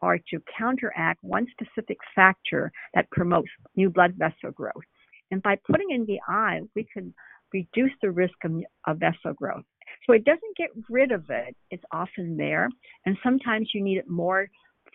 [0.00, 4.84] are to counteract one specific factor that promotes new blood vessel growth.
[5.30, 7.14] And by putting in the eye, we can
[7.52, 8.52] reduce the risk of,
[8.86, 9.64] of vessel growth.
[10.06, 11.56] So it doesn't get rid of it.
[11.70, 12.68] It's often there.
[13.04, 14.48] And sometimes you need it more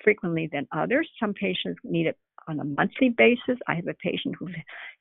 [0.04, 1.10] frequently than others.
[1.20, 3.60] Some patients need it on a monthly basis.
[3.68, 4.48] I have a patient who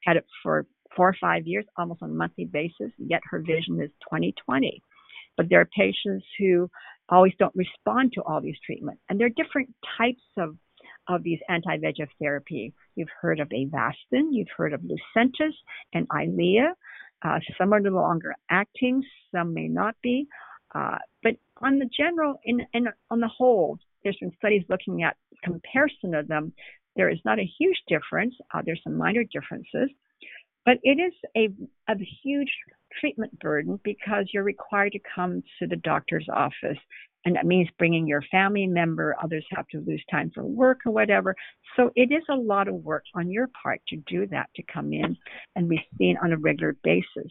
[0.04, 3.80] had it for four or five years, almost on a monthly basis, yet her vision
[3.80, 4.80] is 20/20.
[5.36, 6.68] But there are patients who
[7.08, 9.02] always don't respond to all these treatments.
[9.08, 10.56] And there are different types of,
[11.08, 12.72] of these anti-VEGF therapy.
[12.94, 15.54] You've heard of Avastin, you've heard of Lucentis
[15.94, 16.72] and Eylea.
[17.22, 19.02] Uh, some are no longer acting,
[19.34, 20.26] some may not be.
[20.74, 25.16] Uh, but on the general, in, in, on the whole, there's been studies looking at
[25.44, 26.52] comparison of them.
[26.96, 28.34] There is not a huge difference.
[28.52, 29.90] Uh, there's some minor differences,
[30.64, 31.48] but it is a,
[31.92, 32.50] a huge
[33.00, 36.78] treatment burden because you're required to come to the doctor's office.
[37.24, 40.92] And that means bringing your family member, others have to lose time for work or
[40.92, 41.34] whatever.
[41.76, 44.92] So it is a lot of work on your part to do that, to come
[44.92, 45.16] in
[45.54, 47.30] and be seen on a regular basis.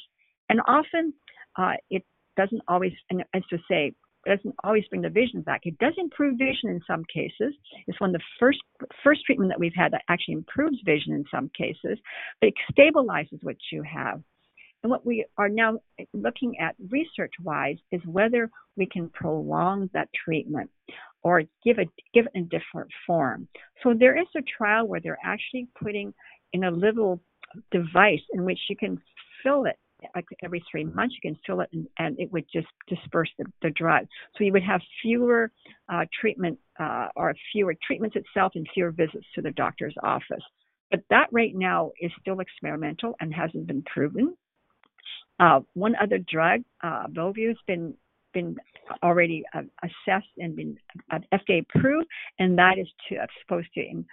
[0.50, 1.14] And often
[1.58, 2.04] uh, it
[2.38, 3.94] doesn't always, and as to say,
[4.26, 5.62] it doesn't always bring the vision back.
[5.64, 7.54] It does improve vision in some cases.
[7.88, 8.60] It's one of the first
[9.04, 11.98] first treatment that we've had that actually improves vision in some cases,
[12.42, 14.22] but it stabilizes what you have.
[14.84, 15.80] And what we are now
[16.14, 20.70] looking at research wise is whether we can prolong that treatment
[21.22, 23.48] or give it give it in a different form.
[23.84, 26.14] So there is a trial where they're actually putting
[26.54, 27.22] in a little
[27.72, 29.02] device in which you can
[29.44, 29.78] fill it
[30.16, 33.46] like every three months you can fill it and, and it would just disperse the,
[33.62, 34.06] the drug.
[34.38, 35.52] So you would have fewer
[35.92, 40.44] uh, treatment uh, or fewer treatments itself and fewer visits to the doctor's office.
[40.92, 44.36] But that right now is still experimental and hasn't been proven
[45.40, 47.94] uh, one other drug, uh, has been
[48.34, 48.56] been
[49.04, 50.78] already uh, assessed and been
[51.12, 54.06] uh, FDA approved, and that is to uh, supposed to in,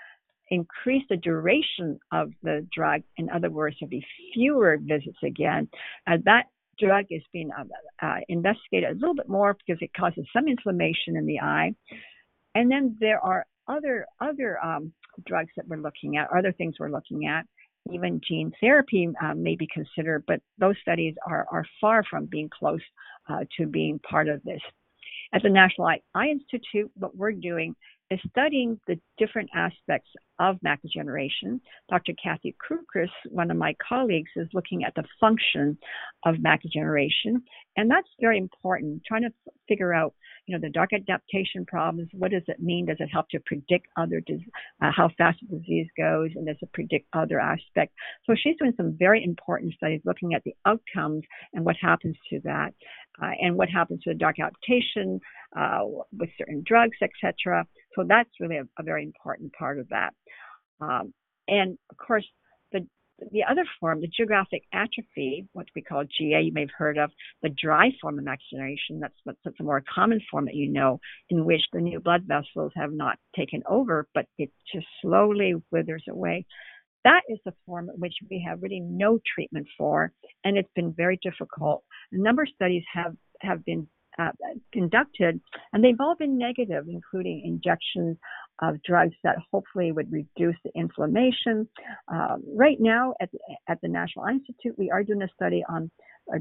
[0.50, 3.02] increase the duration of the drug.
[3.16, 5.68] In other words, there'll be fewer visits again.
[6.06, 6.44] Uh, that
[6.78, 7.50] drug is being
[8.02, 11.74] uh, investigated a little bit more because it causes some inflammation in the eye.
[12.54, 14.92] And then there are other other um,
[15.26, 17.46] drugs that we're looking at, other things we're looking at
[17.92, 22.48] even gene therapy um, may be considered, but those studies are, are far from being
[22.48, 22.80] close
[23.28, 24.60] uh, to being part of this.
[25.32, 27.74] At the National Eye, Institute, what we're doing
[28.10, 31.60] is studying the different aspects of macular degeneration.
[31.90, 32.12] Dr.
[32.22, 35.76] Kathy Cukras, one of my colleagues, is looking at the function
[36.24, 37.42] of macular degeneration,
[37.76, 39.02] and that's very important.
[39.06, 39.30] Trying to
[39.68, 40.14] figure out,
[40.46, 42.08] you know, the dark adaptation problems.
[42.12, 42.86] What does it mean?
[42.86, 44.22] Does it help to predict other
[44.82, 47.94] uh, how fast the disease goes, and does it predict other aspects?
[48.24, 52.40] So she's doing some very important studies looking at the outcomes and what happens to
[52.44, 52.72] that,
[53.20, 55.20] uh, and what happens to the dark adaptation
[55.56, 55.80] uh,
[56.12, 57.66] with certain drugs, etc.
[57.96, 60.12] So that's really a, a, very important part of that.
[60.80, 61.12] Um,
[61.48, 62.26] and of course,
[62.72, 62.86] the
[63.32, 67.10] the other form, the geographic atrophy, what we call GA, you may have heard of,
[67.42, 68.42] the dry form of that's,
[69.24, 72.72] that's, that's a more common form that you know, in which the new blood vessels
[72.76, 76.44] have not taken over, but it just slowly withers away.
[77.04, 80.12] That is the form which we have really no treatment for,
[80.44, 81.84] and it's been very difficult.
[82.12, 83.88] A number of studies have, have been
[84.18, 84.30] uh,
[84.72, 85.40] conducted,
[85.72, 88.16] and they've all been negative, including injections
[88.62, 91.68] of drugs that hopefully would reduce the inflammation.
[92.08, 93.38] Um, right now, at the,
[93.68, 95.90] at the National Institute, we are doing a study on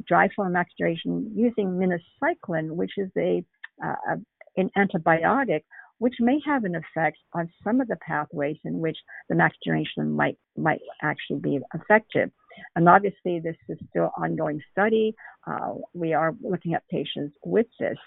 [0.08, 3.44] dry form macularization using minocycline, which is a,
[3.84, 4.16] uh,
[4.58, 5.62] an antibiotic
[6.00, 8.98] which may have an effect on some of the pathways in which
[9.30, 12.32] the degeneration might might actually be affected.
[12.76, 15.16] And obviously, this is still ongoing study.
[15.48, 17.98] uh, we are looking at patients with this.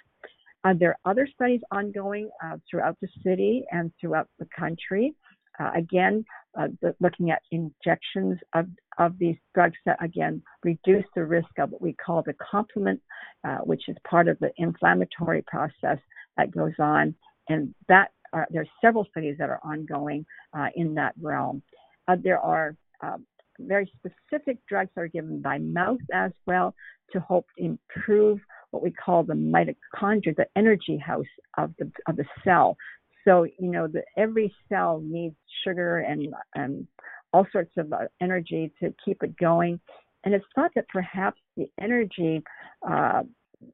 [0.64, 5.14] Uh, there are other studies ongoing uh, throughout the city and throughout the country.
[5.60, 6.24] Uh, again,
[6.58, 8.66] uh, the, looking at injections of,
[8.98, 13.00] of these drugs that again reduce the risk of what we call the complement,
[13.44, 15.98] uh, which is part of the inflammatory process
[16.36, 17.14] that goes on.
[17.48, 20.26] And that are, there are several studies that are ongoing
[20.74, 21.62] in that realm.
[22.22, 23.26] There are um,
[23.58, 26.74] very specific drugs are given by mouth as well
[27.12, 28.38] to help improve
[28.70, 31.24] what we call the mitochondria, the energy house
[31.56, 32.76] of the of the cell.
[33.24, 36.86] So you know, the, every cell needs sugar and and
[37.32, 39.80] all sorts of uh, energy to keep it going.
[40.24, 42.42] And it's thought that perhaps the energy
[42.88, 43.22] uh,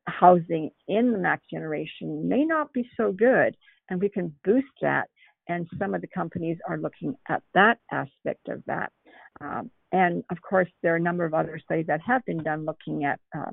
[0.07, 3.57] housing in the mac generation may not be so good,
[3.89, 5.09] and we can boost that.
[5.49, 8.93] And some of the companies are looking at that aspect of that.
[9.41, 12.65] Um, and of course, there are a number of other studies that have been done
[12.65, 13.51] looking at uh,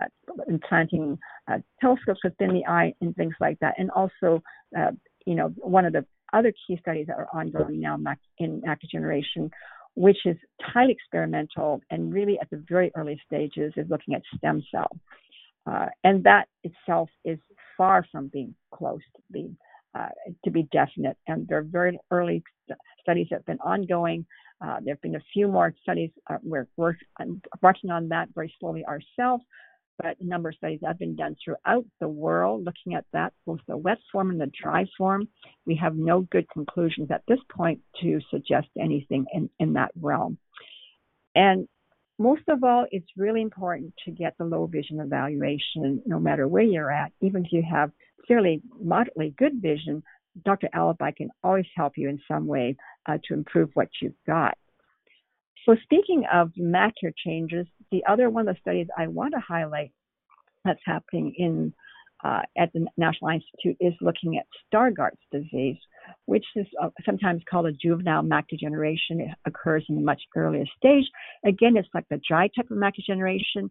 [0.00, 0.06] uh,
[0.48, 1.18] implanting
[1.48, 3.74] uh, telescopes within the eye and things like that.
[3.78, 4.42] And also,
[4.78, 4.92] uh,
[5.26, 7.98] you know, one of the other key studies that are ongoing now
[8.38, 9.50] in macular generation,
[9.94, 14.62] which is highly experimental and really at the very early stages, is looking at stem
[14.70, 14.90] cell.
[15.66, 17.38] Uh, and that itself is
[17.76, 19.56] far from being close to being
[19.94, 20.08] uh,
[20.44, 21.16] to be definite.
[21.26, 24.26] And there are very early st- studies that have been ongoing.
[24.64, 26.10] Uh, there have been a few more studies.
[26.30, 26.94] Uh, we're, we're
[27.62, 29.44] working on that very slowly ourselves,
[29.98, 33.60] but a number of studies have been done throughout the world looking at that, both
[33.66, 35.28] the wet form and the dry form.
[35.66, 40.38] We have no good conclusions at this point to suggest anything in, in that realm.
[41.34, 41.66] And
[42.22, 46.62] most of all, it's really important to get the low vision evaluation no matter where
[46.62, 47.12] you're at.
[47.20, 47.90] Even if you have
[48.28, 50.02] fairly moderately good vision,
[50.44, 50.68] Dr.
[50.74, 54.56] Alibhai can always help you in some way uh, to improve what you've got.
[55.66, 59.92] So speaking of macular changes, the other one of the studies I want to highlight
[60.64, 61.74] that's happening in
[62.24, 65.76] uh, at the National Institute is looking at Stargardt's disease,
[66.26, 69.20] which is uh, sometimes called a juvenile macular degeneration.
[69.20, 71.04] It occurs in a much earlier stage.
[71.44, 73.70] Again, it's like the dry type of macular degeneration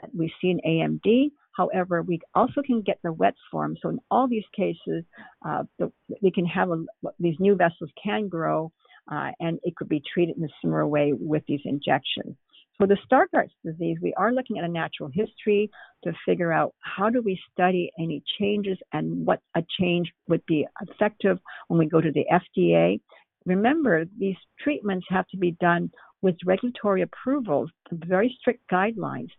[0.00, 1.30] that we see in AMD.
[1.54, 3.76] However, we also can get the wet form.
[3.82, 5.04] So in all these cases,
[5.46, 6.84] uh, the, we can have a,
[7.18, 8.72] these new vessels can grow,
[9.10, 12.36] uh, and it could be treated in a similar way with these injections.
[12.78, 15.70] For the Stargardt's disease, we are looking at a natural history
[16.04, 20.66] to figure out how do we study any changes and what a change would be
[20.80, 23.00] effective when we go to the FDA.
[23.46, 25.90] Remember, these treatments have to be done
[26.22, 29.30] with regulatory approvals, very strict guidelines.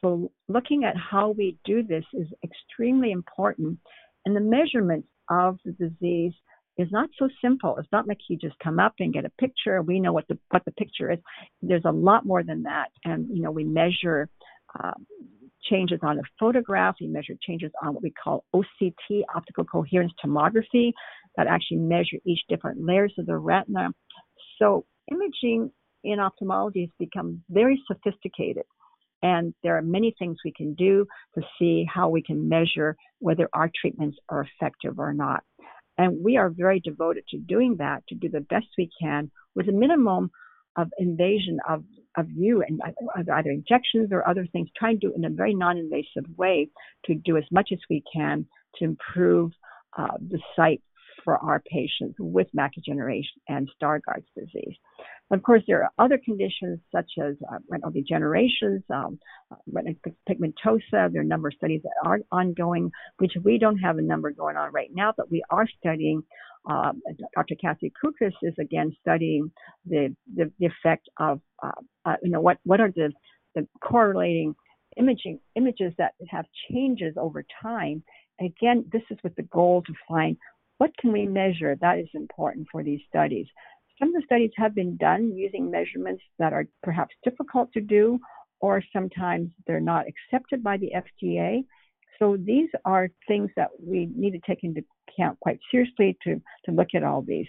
[0.00, 3.78] So looking at how we do this is extremely important.
[4.24, 6.34] And the measurements of the disease
[6.78, 7.76] is not so simple.
[7.78, 9.82] It's not like you just come up and get a picture.
[9.82, 11.18] We know what the what the picture is.
[11.62, 14.28] There's a lot more than that, and you know we measure
[14.78, 14.92] uh,
[15.70, 16.96] changes on a photograph.
[17.00, 20.92] We measure changes on what we call OCT, optical coherence tomography,
[21.36, 23.88] that actually measure each different layers of the retina.
[24.58, 25.70] So imaging
[26.04, 28.64] in ophthalmology has become very sophisticated.
[29.22, 33.48] And there are many things we can do to see how we can measure whether
[33.54, 35.42] our treatments are effective or not.
[35.98, 39.68] And we are very devoted to doing that, to do the best we can with
[39.68, 40.30] a minimum
[40.76, 41.84] of invasion of,
[42.16, 42.80] of you and
[43.16, 46.68] of either injections or other things, trying to do it in a very non-invasive way
[47.06, 49.52] to do as much as we can to improve
[49.96, 50.82] uh, the sight
[51.26, 54.76] for our patients with macular and Stargardt's disease.
[55.32, 59.18] Of course, there are other conditions such as uh, retinal degenerations, um,
[59.70, 59.96] retinal
[60.28, 61.10] pigmentosa.
[61.12, 64.30] There are a number of studies that are ongoing, which we don't have a number
[64.30, 66.22] going on right now, but we are studying.
[66.68, 67.00] Um,
[67.36, 67.54] Dr.
[67.60, 69.50] Kathy Cukras is again studying
[69.84, 71.70] the the, the effect of uh,
[72.04, 73.12] uh, you know what what are the
[73.56, 74.54] the correlating
[74.96, 78.02] imaging images that have changes over time.
[78.40, 80.36] Again, this is with the goal to find
[80.78, 81.76] what can we measure?
[81.80, 83.46] That is important for these studies.
[83.98, 88.18] Some of the studies have been done using measurements that are perhaps difficult to do,
[88.60, 91.64] or sometimes they're not accepted by the FDA.
[92.18, 96.72] So these are things that we need to take into account quite seriously to, to
[96.72, 97.46] look at all these.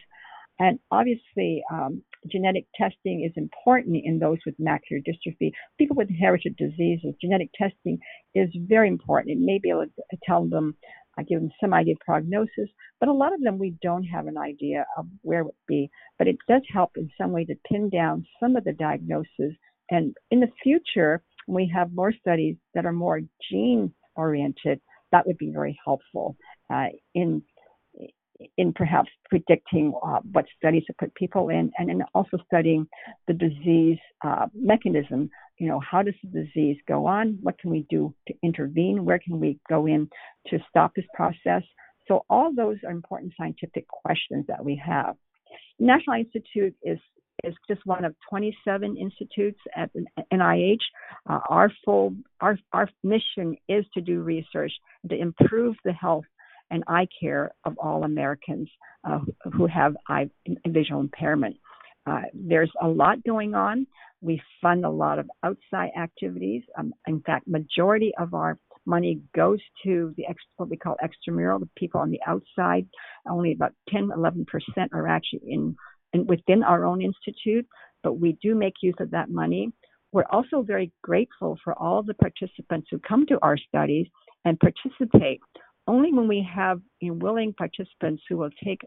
[0.59, 2.01] And obviously, um,
[2.31, 5.51] genetic testing is important in those with macular dystrophy.
[5.77, 7.99] People with inherited diseases, genetic testing
[8.33, 9.37] is very important.
[9.37, 10.75] It may be able to tell them
[11.17, 14.27] I give them some idea of prognosis, but a lot of them we don't have
[14.27, 15.89] an idea of where it would be.
[16.17, 19.53] But it does help in some way to pin down some of the diagnoses.
[19.89, 25.37] And in the future, we have more studies that are more gene oriented, that would
[25.37, 26.35] be very helpful
[26.73, 27.41] uh, in
[28.55, 32.87] in perhaps predicting uh, what studies to put people in, and in also studying
[33.27, 35.27] the disease uh, mechanism
[35.57, 37.39] you know, how does the disease go on?
[37.41, 39.05] What can we do to intervene?
[39.05, 40.09] Where can we go in
[40.47, 41.63] to stop this process?
[42.07, 45.15] So all those are important scientific questions that we have.
[45.79, 46.99] National Institute is
[47.43, 49.91] is just one of 27 institutes at
[50.33, 50.79] NIH.
[51.29, 54.71] Uh, our full our our mission is to do research
[55.09, 56.25] to improve the health
[56.71, 58.69] and eye care of all Americans
[59.07, 59.19] uh,
[59.53, 60.29] who have eye
[60.67, 61.55] visual impairment.
[62.07, 63.85] Uh, there's a lot going on.
[64.21, 66.63] We fund a lot of outside activities.
[66.77, 71.59] Um, in fact, majority of our money goes to the ex, what we call extramural,
[71.59, 72.87] the people on the outside.
[73.29, 75.75] Only about 10, 11 percent are actually in,
[76.13, 77.67] in within our own institute,
[78.03, 79.71] but we do make use of that money.
[80.13, 84.07] We're also very grateful for all the participants who come to our studies
[84.45, 85.41] and participate.
[85.85, 88.81] Only when we have you know, willing participants who will take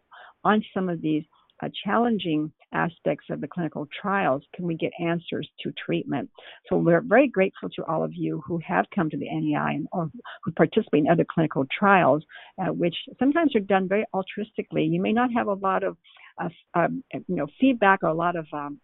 [0.44, 1.24] on some of these
[1.62, 6.30] uh, challenging aspects of the clinical trials can we get answers to treatment.
[6.68, 9.88] So we're very grateful to all of you who have come to the NEI and
[9.92, 10.11] or
[10.44, 12.24] who participate in other clinical trials,
[12.58, 14.90] uh, which sometimes are done very altruistically.
[14.90, 15.96] You may not have a lot of
[16.40, 18.80] uh, um, you know feedback or a lot of um,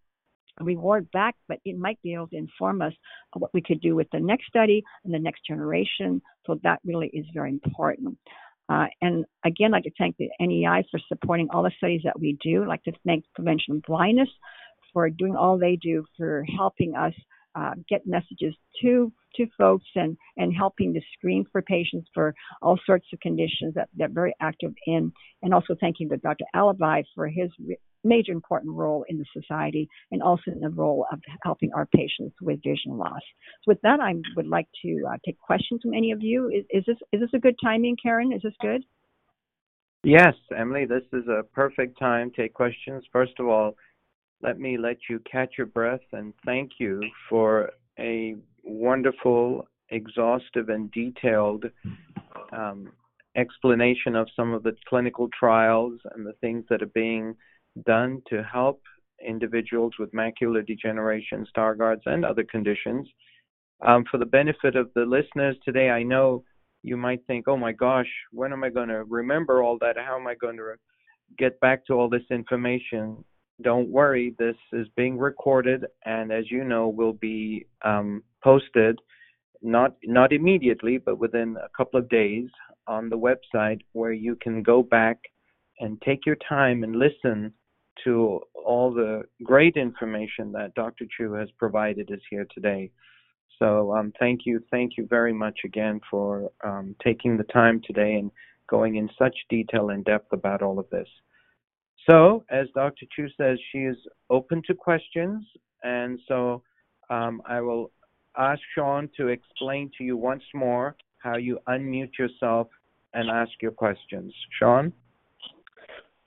[0.59, 2.93] reward back, but it might be able to inform us
[3.33, 6.21] what we could do with the next study and the next generation.
[6.45, 8.17] So that really is very important.
[8.69, 12.19] Uh, and again, I'd like to thank the NEI for supporting all the studies that
[12.19, 12.63] we do.
[12.63, 14.29] I'd like to thank Prevention of Blindness
[14.93, 17.13] for doing all they do for helping us
[17.55, 22.77] uh, get messages to to folks and and helping to screen for patients for all
[22.85, 25.11] sorts of conditions that they're very active in.
[25.41, 26.45] And also thanking the Dr.
[26.55, 27.49] Alibhai for his
[28.07, 32.35] major important role in the society and also in the role of helping our patients
[32.41, 33.21] with vision loss.
[33.63, 36.49] So with that, I would like to uh, take questions from any of you.
[36.49, 38.33] Is, is, this is this a good timing, Karen?
[38.33, 38.83] Is this good?
[40.03, 42.31] Yes, Emily, this is a perfect time.
[42.31, 43.03] To take questions.
[43.11, 43.75] First of all,
[44.41, 50.91] let me let you catch your breath and thank you for a wonderful, exhaustive, and
[50.91, 51.65] detailed
[52.53, 52.91] um,
[53.35, 57.35] explanation of some of the clinical trials and the things that are being
[57.85, 58.81] done to help
[59.25, 63.07] individuals with macular degeneration, Stargardt's, and other conditions.
[63.85, 66.43] Um, for the benefit of the listeners today, I know
[66.83, 69.97] you might think, oh my gosh, when am I going to remember all that?
[69.97, 70.75] How am I going to
[71.37, 73.23] get back to all this information?
[73.61, 78.99] Don't worry, this is being recorded, and as you know, will be um, posted
[79.63, 82.47] not not immediately, but within a couple of days
[82.85, 85.17] on the website, where you can go back
[85.79, 87.51] and take your time and listen
[88.03, 91.05] to all the great information that Dr.
[91.17, 92.91] Chew has provided us here today.
[93.59, 98.15] So um, thank you, thank you very much again for um, taking the time today
[98.15, 98.31] and
[98.69, 101.07] going in such detail and depth about all of this.
[102.09, 103.05] So, as Dr.
[103.13, 103.97] Chew says, she is
[104.29, 105.43] open to questions,
[105.83, 106.63] and so
[107.09, 107.91] um, I will
[108.37, 112.67] ask Sean to explain to you once more how you unmute yourself
[113.13, 114.33] and ask your questions.
[114.57, 114.93] Sean?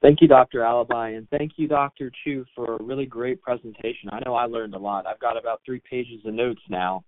[0.03, 0.61] Thank you, Dr.
[0.61, 2.11] Alibhai, and thank you, Dr.
[2.25, 4.09] Chew, for a really great presentation.
[4.11, 5.07] I know I learned a lot.
[5.07, 7.05] I've got about three pages of notes now,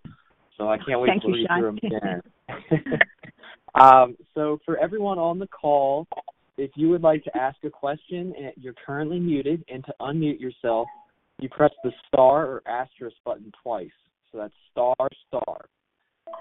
[0.58, 1.60] so I can't wait thank to you, read Sean.
[1.60, 2.22] through them
[2.78, 3.00] again.
[3.80, 6.06] um, so, for everyone on the call,
[6.58, 10.38] if you would like to ask a question and you're currently muted, and to unmute
[10.38, 10.86] yourself,
[11.38, 13.90] you press the star or asterisk button twice.
[14.30, 15.64] So that's star star,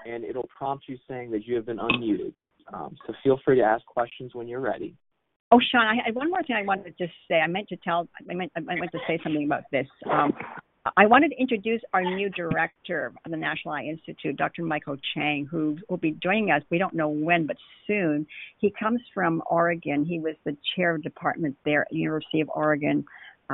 [0.06, 2.34] and it'll prompt you saying that you have been unmuted.
[2.72, 4.94] Um, so feel free to ask questions when you're ready.
[5.52, 7.34] Oh, Sean, I have one more thing I wanted to just say.
[7.34, 9.86] I meant to tell, I meant, I meant to say something about this.
[10.10, 10.32] Um,
[10.96, 14.62] I wanted to introduce our new director of the National Eye Institute, Dr.
[14.62, 16.62] Michael Chiang, who will be joining us.
[16.70, 18.26] We don't know when, but soon.
[18.58, 20.06] He comes from Oregon.
[20.06, 23.04] He was the chair of department there at University of Oregon.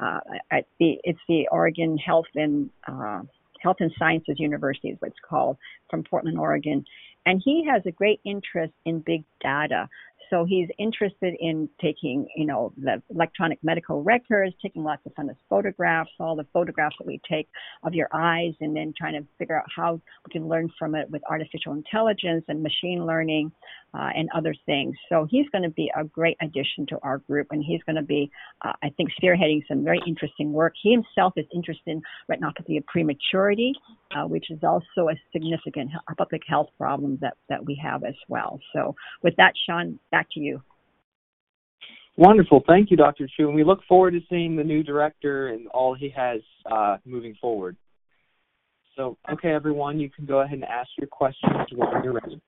[0.00, 0.20] Uh,
[0.52, 3.22] at the it's the Oregon Health and uh,
[3.60, 5.56] Health and Sciences University is what it's called,
[5.90, 6.84] from Portland, Oregon.
[7.26, 9.88] And he has a great interest in big data
[10.30, 15.30] so he's interested in taking, you know, the electronic medical records, taking lots of fun
[15.48, 17.48] photographs, all the photographs that we take
[17.82, 21.08] of your eyes, and then trying to figure out how we can learn from it
[21.10, 23.50] with artificial intelligence and machine learning
[23.94, 24.94] uh, and other things.
[25.08, 28.02] So he's going to be a great addition to our group, and he's going to
[28.02, 28.30] be,
[28.64, 30.74] uh, I think, spearheading some very interesting work.
[30.82, 33.72] He himself is interested in retinopathy of prematurity,
[34.14, 38.58] uh, which is also a significant public health problem that, that we have as well.
[38.72, 40.60] So with that, Sean, back to you.
[42.16, 42.64] Wonderful.
[42.66, 43.28] Thank you, Dr.
[43.36, 43.46] Chew.
[43.46, 46.40] And we look forward to seeing the new director and all he has
[46.70, 47.76] uh, moving forward.
[48.96, 52.40] So, okay, everyone, you can go ahead and ask your questions when you're ready.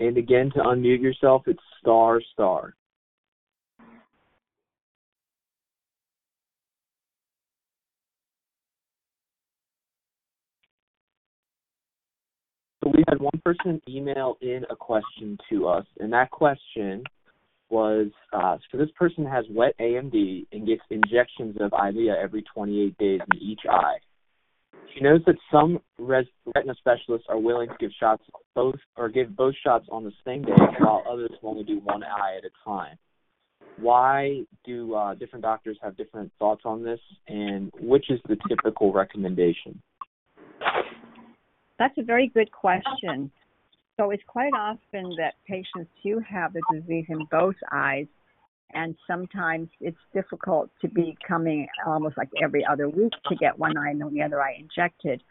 [0.00, 2.74] And again, to unmute yourself, it's star star.
[13.62, 17.02] Person emailed in a question to us, and that question
[17.70, 22.98] was uh, so this person has wet AMD and gets injections of Eylea every 28
[22.98, 23.96] days in each eye.
[24.94, 28.22] She knows that some res- retina specialists are willing to give shots
[28.54, 32.04] both or give both shots on the same day, while others will only do one
[32.04, 32.98] eye at a time.
[33.78, 38.92] Why do uh, different doctors have different thoughts on this, and which is the typical
[38.92, 39.80] recommendation?
[41.78, 43.30] That's a very good question.
[44.02, 48.06] So it's quite often that patients do have the disease in both eyes,
[48.74, 53.76] and sometimes it's difficult to be coming almost like every other week to get one
[53.76, 55.22] eye and then the other eye injected.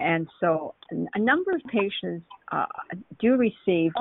[0.00, 0.74] And so
[1.14, 2.66] a number of patients uh,
[3.20, 3.92] do receive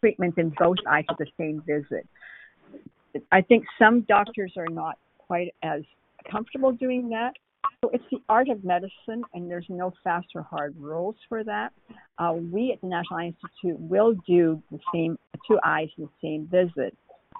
[0.00, 2.06] treatment in both eyes at the same visit.
[3.32, 5.82] I think some doctors are not quite as
[6.30, 7.32] comfortable doing that.
[7.86, 11.72] So it's the art of medicine, and there's no fast or hard rules for that.
[12.18, 15.16] Uh, we at the National Eye Institute will do the same
[15.46, 16.96] two eyes in the same visit,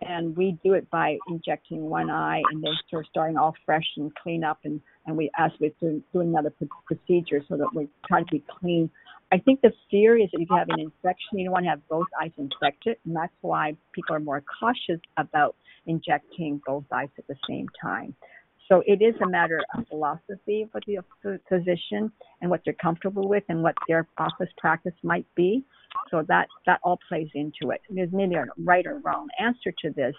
[0.07, 3.87] and we do it by injecting one eye and then sort of starting all fresh
[3.97, 6.53] and clean up, and and we ask we to do another
[6.87, 8.89] procedure so that we try to be clean.
[9.33, 11.71] I think the fear is that if you have an infection, you don't want to
[11.71, 17.09] have both eyes infected, and that's why people are more cautious about injecting both eyes
[17.19, 18.15] at the same time.
[18.69, 20.99] So it is a matter of philosophy for the
[21.49, 22.11] physician
[22.41, 25.65] and what they're comfortable with and what their office practice might be.
[26.11, 27.81] So that that all plays into it.
[27.89, 30.15] There's maybe a right or wrong answer to this,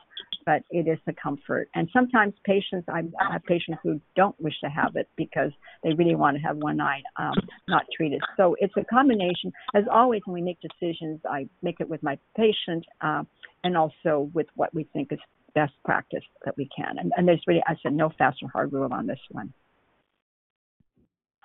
[0.46, 1.70] but it is a comfort.
[1.76, 5.52] And sometimes patients, I have patients who don't wish to have it because
[5.84, 7.36] they really want to have one eye um,
[7.68, 8.22] not treated.
[8.38, 9.52] So it's a combination.
[9.76, 13.24] As always, when we make decisions, I make it with my patient uh,
[13.64, 15.20] and also with what we think is
[15.56, 16.98] best practice that we can.
[17.00, 19.54] And, and there's really, I said, no fast or hard rule on this one.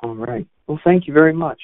[0.02, 0.46] All right.
[0.66, 1.60] Well, thank you very much.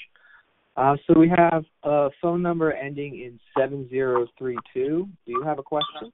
[0.76, 4.60] Uh, so we have a phone number ending in 7032.
[4.72, 6.12] Do you have a question?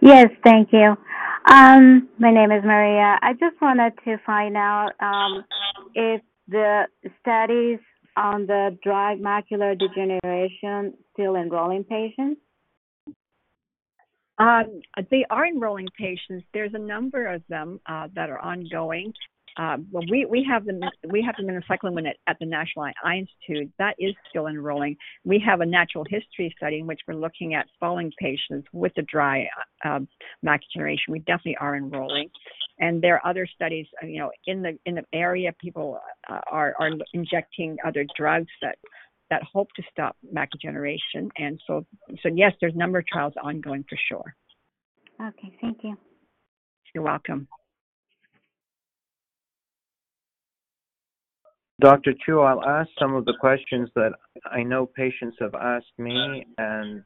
[0.00, 0.96] Yes, thank you.
[1.50, 3.18] Um, my name is Maria.
[3.20, 5.44] I just wanted to find out um,
[5.94, 6.84] if the
[7.20, 7.80] studies
[8.16, 12.40] on the dry macular degeneration still enrolling patients.
[14.40, 14.80] Um,
[15.10, 16.46] they are enrolling patients.
[16.54, 19.12] There's a number of them uh, that are ongoing.
[19.56, 20.80] Uh, well, we, we have them
[21.10, 21.50] we have them
[21.98, 23.70] in at, at the National Eye Institute.
[23.78, 24.96] That is still enrolling.
[25.24, 29.02] We have a natural history study in which we're looking at falling patients with the
[29.02, 29.46] dry
[29.84, 29.98] uh,
[30.44, 31.12] macular degeneration.
[31.12, 32.30] We definitely are enrolling,
[32.78, 33.86] and there are other studies.
[34.02, 35.98] Uh, you know, in the in the area, people
[36.30, 38.78] uh, are are injecting other drugs that
[39.30, 41.30] that hope to stop macular degeneration.
[41.38, 41.86] And so,
[42.22, 44.34] so yes, there's a number of trials ongoing for sure.
[45.20, 45.96] Okay, thank you.
[46.94, 47.46] You're welcome.
[51.80, 52.12] Dr.
[52.26, 54.12] Chew, I'll ask some of the questions that
[54.44, 57.02] I know patients have asked me, and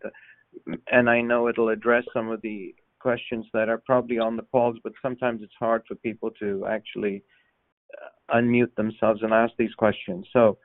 [0.91, 4.77] and I know it'll address some of the questions that are probably on the calls,
[4.83, 7.23] but sometimes it's hard for people to actually
[8.03, 10.27] uh, unmute themselves and ask these questions.
[10.33, 10.59] So,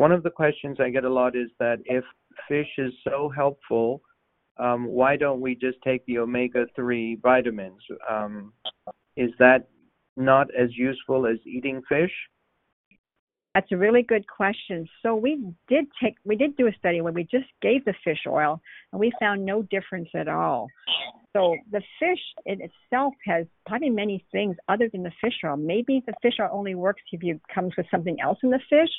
[0.00, 2.02] one of the questions I get a lot is that if
[2.48, 4.00] fish is so helpful,
[4.58, 7.82] um, why don't we just take the omega 3 vitamins?
[8.08, 8.54] Um,
[9.18, 9.68] is that
[10.16, 12.12] not as useful as eating fish?
[13.54, 14.88] That's a really good question.
[15.02, 18.20] So we did take we did do a study where we just gave the fish
[18.26, 20.68] oil and we found no difference at all.
[21.36, 25.56] So the fish in itself has probably many things other than the fish oil.
[25.56, 28.90] Maybe the fish oil only works if you comes with something else in the fish,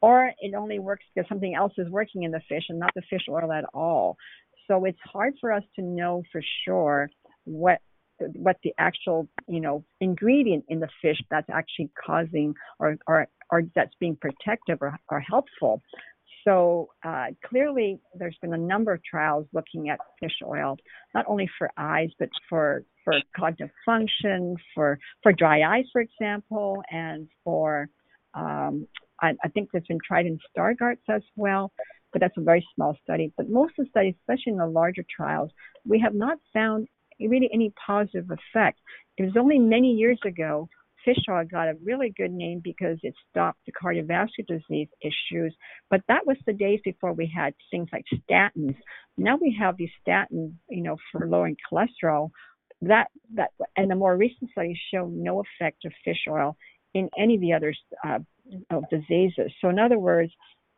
[0.00, 3.02] or it only works because something else is working in the fish and not the
[3.08, 4.16] fish oil at all.
[4.68, 7.08] So it's hard for us to know for sure
[7.44, 7.80] what
[8.18, 13.62] what the actual you know ingredient in the fish that's actually causing or or, or
[13.74, 15.82] that's being protective or, or helpful.
[16.46, 20.76] So uh, clearly, there's been a number of trials looking at fish oil,
[21.12, 26.82] not only for eyes but for for cognitive function, for for dry eyes, for example,
[26.90, 27.88] and for
[28.34, 28.86] um,
[29.20, 31.72] I, I think that's been tried in Stargardt's as well,
[32.12, 33.32] but that's a very small study.
[33.36, 35.50] But most of the studies, especially in the larger trials,
[35.86, 36.88] we have not found
[37.20, 38.78] really any positive effect.
[39.16, 40.68] It was only many years ago
[41.06, 45.54] fish oil got a really good name because it stopped the cardiovascular disease issues.
[45.88, 48.76] But that was the days before we had things like statins.
[49.16, 52.30] Now we have these statins, you know, for lowering cholesterol.
[52.82, 56.56] That that and the more recent studies show no effect of fish oil
[56.92, 57.74] in any of the other
[58.06, 58.18] uh,
[58.70, 59.52] of diseases.
[59.60, 60.32] So, in other words,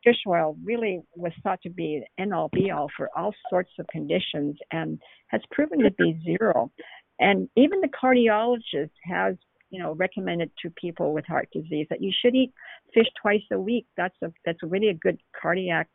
[0.05, 3.87] fish oil really was thought to be an all be all for all sorts of
[3.89, 6.71] conditions and has proven to be zero.
[7.19, 9.35] And even the cardiologist has,
[9.71, 12.53] you know, recommended to people with heart disease that you should eat
[12.95, 13.87] fish twice a week.
[13.97, 15.89] That's a that's really a good cardiac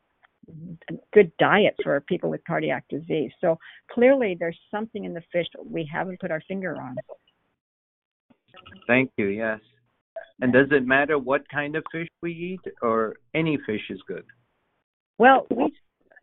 [1.13, 3.32] good diet for people with cardiac disease.
[3.39, 3.57] So
[3.91, 6.95] clearly, there's something in the fish that we haven't put our finger on.
[8.88, 9.28] Thank you.
[9.28, 9.59] Yes.
[10.43, 14.25] And does it matter what kind of fish we eat, or any fish is good?
[15.17, 15.71] Well, we,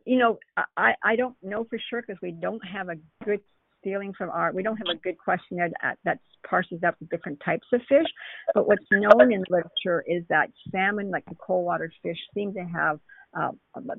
[0.05, 0.39] you know,
[0.77, 3.41] I I don't know for sure because we don't have a good
[3.83, 7.41] feeling from our we don't have a good questionnaire that that parses up the different
[7.43, 8.09] types of fish.
[8.53, 12.61] But what's known in literature is that salmon, like the cold water fish, seem to
[12.61, 13.01] have
[13.35, 13.53] uh,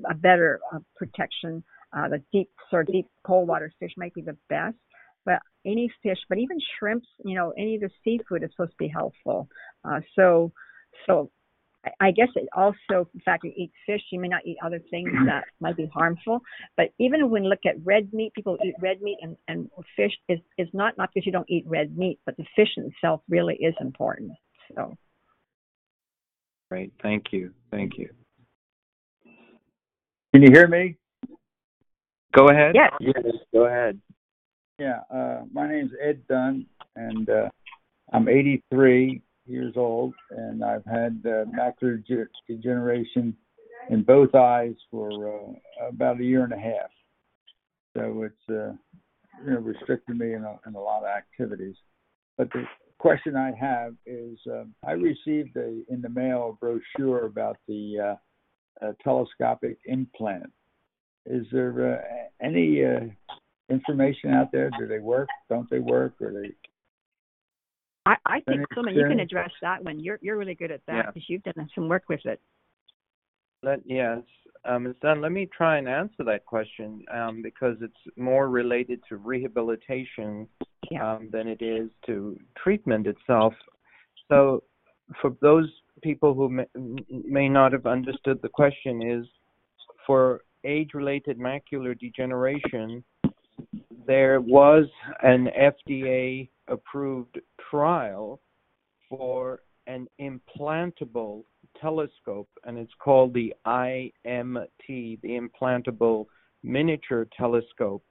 [0.08, 1.64] a, better uh, protection.
[1.92, 4.76] Uh, the deep sort of deep cold water fish might be the best
[5.24, 8.76] but any fish, but even shrimps, you know, any of the seafood is supposed to
[8.78, 9.48] be helpful.
[9.84, 10.52] Uh, so,
[11.06, 11.30] so
[12.00, 15.10] I guess it also, in fact, you eat fish, you may not eat other things
[15.26, 16.40] that might be harmful.
[16.76, 20.12] But even when you look at red meat, people eat red meat and, and fish
[20.28, 23.56] is, is not, not because you don't eat red meat, but the fish itself really
[23.56, 24.32] is important.
[24.74, 24.96] So.
[26.70, 26.92] Great.
[27.02, 27.52] Thank you.
[27.70, 28.08] Thank you.
[30.32, 30.96] Can you hear me?
[32.34, 32.74] Go ahead.
[32.74, 32.90] Yes.
[33.00, 34.00] Yes, go ahead.
[34.82, 36.66] Yeah, uh, my name's Ed Dunn,
[36.96, 37.48] and uh,
[38.12, 42.02] I'm 83 years old, and I've had uh, macular
[42.48, 43.36] degeneration
[43.90, 46.90] in both eyes for uh, about a year and a half.
[47.96, 48.72] So it's uh,
[49.44, 51.76] you know restricted me in a, in a lot of activities.
[52.36, 52.64] But the
[52.98, 58.16] question I have is, uh, I received a in the mail a brochure about the
[58.82, 60.50] uh, telescopic implant.
[61.24, 63.34] Is there uh, any uh,
[63.72, 64.70] information out there?
[64.78, 65.28] Do they work?
[65.48, 66.14] Don't they work?
[66.20, 66.50] Or they?
[68.04, 70.00] I, I think Suman, you can address that one.
[70.00, 71.34] You're you're really good at that because yeah.
[71.34, 72.40] you've done some work with it.
[73.62, 74.18] Let yes,
[74.64, 75.20] um, it's done.
[75.20, 80.48] Let me try and answer that question um, because it's more related to rehabilitation
[80.90, 81.14] yeah.
[81.14, 83.54] um, than it is to treatment itself.
[84.28, 84.62] So,
[85.20, 85.70] for those
[86.02, 86.66] people who may,
[87.08, 89.26] may not have understood the question, is
[90.06, 93.04] for age-related macular degeneration,
[94.06, 94.86] there was
[95.22, 97.38] an FDA approved
[97.70, 98.40] trial
[99.08, 101.42] for an implantable
[101.80, 106.26] telescope, and it's called the IMT, the Implantable
[106.62, 108.04] Miniature Telescope.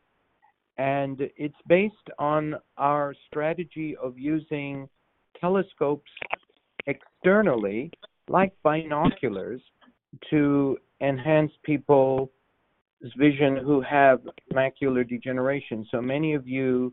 [0.77, 4.89] And it's based on our strategy of using
[5.39, 6.11] telescopes
[6.87, 7.91] externally,
[8.27, 9.61] like binoculars,
[10.29, 12.31] to enhance people
[13.17, 14.21] vision who have
[14.53, 15.87] macular degeneration.
[15.91, 16.91] So many of you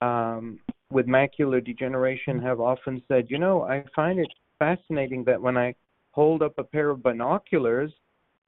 [0.00, 0.58] um,
[0.90, 5.74] with macular degeneration have often said, you know, I find it fascinating that when I
[6.10, 7.92] hold up a pair of binoculars,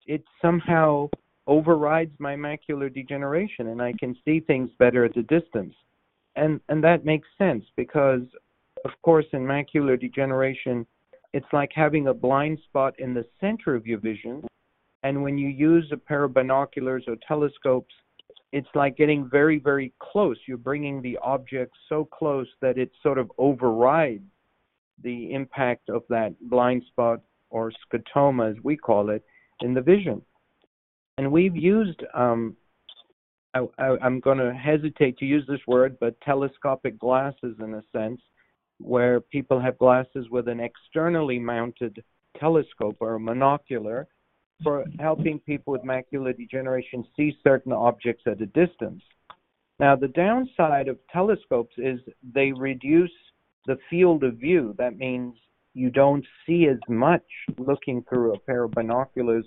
[0.07, 1.09] it somehow
[1.47, 5.75] overrides my macular degeneration and I can see things better at a distance.
[6.37, 8.22] And and that makes sense because
[8.85, 10.87] of course in macular degeneration
[11.33, 14.43] it's like having a blind spot in the center of your vision
[15.05, 17.95] and when you use a pair of binoculars or telescopes,
[18.53, 20.39] it's like getting very, very close.
[20.49, 24.25] You're bringing the object so close that it sort of overrides
[25.03, 29.23] the impact of that blind spot or scotoma, as we call it,
[29.61, 30.23] in the vision.
[31.19, 32.57] And we've used, um,
[33.53, 38.21] I, am going to hesitate to use this word, but telescopic glasses in a sense,
[38.79, 42.03] where people have glasses with an externally mounted
[42.41, 44.07] telescope or a monocular
[44.63, 49.03] for helping people with macular degeneration see certain objects at a distance.
[49.81, 51.99] Now, the downside of telescopes is
[52.35, 53.11] they reduce
[53.67, 54.75] the field of view.
[54.79, 55.35] That means
[55.75, 57.25] you don't see as much
[57.59, 59.47] looking through a pair of binoculars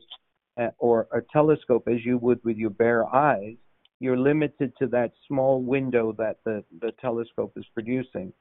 [0.59, 3.55] uh, or a telescope as you would with your bare eyes.
[3.99, 8.33] You're limited to that small window that the, the telescope is producing.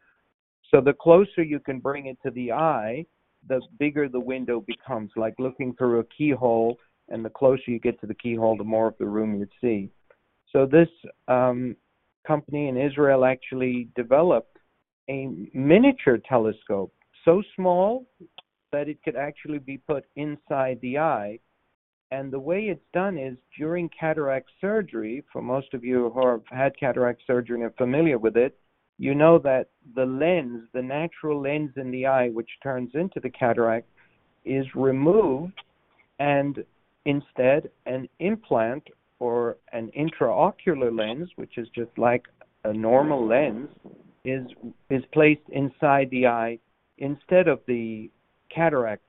[0.71, 3.07] So the closer you can bring it to the eye,
[3.49, 6.79] the bigger the window becomes, like looking through a keyhole,
[7.09, 9.91] and the closer you get to the keyhole, the more of the room you'd see.
[10.53, 10.89] So this
[11.29, 11.77] um,
[12.27, 14.59] company in Israel actually developed
[15.09, 16.93] a miniature telescope,
[17.25, 18.07] so small
[18.73, 21.39] that it could actually be put inside the eye.
[22.11, 26.43] And the way it's done is during cataract surgery, for most of you who have
[26.51, 28.59] had cataract surgery and are familiar with it,
[28.99, 33.31] you know that the lens, the natural lens in the eye, which turns into the
[33.31, 33.89] cataract,
[34.45, 35.61] is removed,
[36.19, 36.65] and
[37.05, 38.85] instead, an implant
[39.19, 42.25] or an intraocular lens, which is just like
[42.65, 43.69] a normal lens,
[44.25, 44.47] is
[44.91, 46.59] is placed inside the eye
[46.99, 48.11] instead of the
[48.55, 49.03] cataract.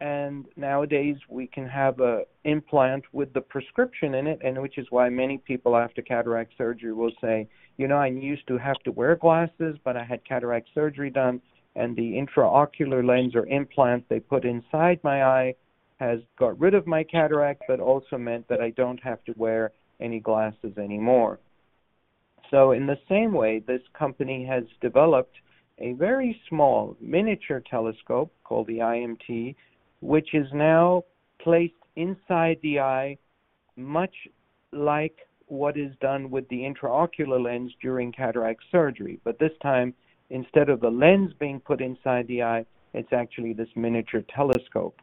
[0.00, 4.86] And nowadays we can have a implant with the prescription in it and which is
[4.90, 8.92] why many people after cataract surgery will say you know i used to have to
[8.92, 11.40] wear glasses but i had cataract surgery done
[11.76, 15.54] and the intraocular lens or implant they put inside my eye
[15.98, 19.72] has got rid of my cataract, but also meant that I don't have to wear
[20.00, 21.38] any glasses anymore.
[22.50, 25.36] So, in the same way, this company has developed
[25.78, 29.56] a very small miniature telescope called the IMT,
[30.00, 31.04] which is now
[31.40, 33.16] placed inside the eye,
[33.76, 34.14] much
[34.72, 35.16] like
[35.46, 39.20] what is done with the intraocular lens during cataract surgery.
[39.24, 39.94] But this time,
[40.30, 45.00] instead of the lens being put inside the eye, it's actually this miniature telescope.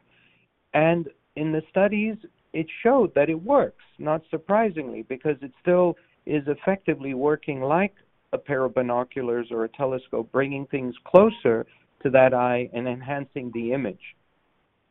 [0.74, 2.16] And in the studies,
[2.52, 7.94] it showed that it works, not surprisingly, because it still is effectively working like
[8.32, 11.66] a pair of binoculars or a telescope, bringing things closer
[12.02, 14.16] to that eye and enhancing the image.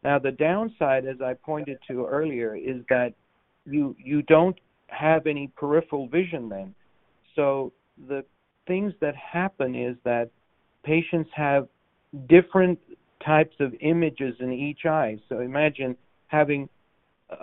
[0.03, 3.13] Now, the downside, as I pointed to earlier, is that
[3.65, 4.57] you you don't
[4.91, 6.75] have any peripheral vision then.
[7.35, 7.73] So
[8.07, 8.23] the
[8.67, 10.29] things that happen is that
[10.83, 11.67] patients have
[12.27, 12.79] different
[13.25, 15.17] types of images in each eye.
[15.29, 15.95] So imagine
[16.27, 16.69] having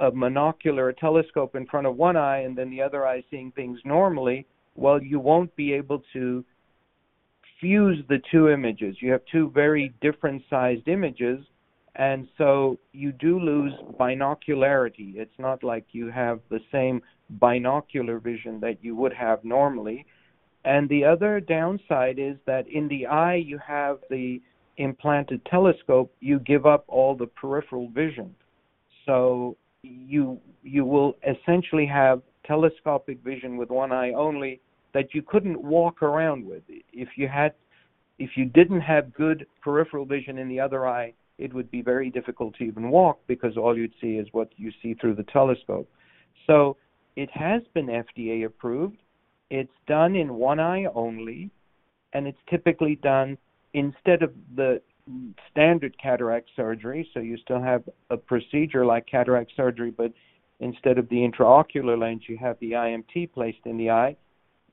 [0.00, 3.50] a monocular, a telescope in front of one eye, and then the other eye seeing
[3.52, 4.46] things normally.
[4.74, 6.44] Well, you won't be able to
[7.60, 8.96] fuse the two images.
[9.00, 11.44] You have two very different sized images,
[11.96, 15.16] and so you do lose binocularity.
[15.16, 20.06] It's not like you have the same binocular vision that you would have normally.
[20.64, 24.40] And the other downside is that in the eye you have the
[24.76, 28.34] implanted telescope, you give up all the peripheral vision.
[29.06, 34.60] So you you will essentially have telescopic vision with one eye only
[34.94, 36.62] that you couldn't walk around with.
[36.92, 37.54] If you had
[38.18, 42.10] if you didn't have good peripheral vision in the other eye, it would be very
[42.10, 45.88] difficult to even walk because all you'd see is what you see through the telescope.
[46.46, 46.76] So
[47.18, 48.98] it has been FDA approved.
[49.50, 51.50] It's done in one eye only,
[52.12, 53.36] and it's typically done
[53.74, 54.80] instead of the
[55.50, 57.10] standard cataract surgery.
[57.12, 60.12] So you still have a procedure like cataract surgery, but
[60.60, 64.16] instead of the intraocular lens, you have the IMT placed in the eye.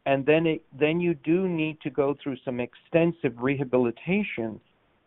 [0.05, 4.61] And then it, then you do need to go through some extensive rehabilitation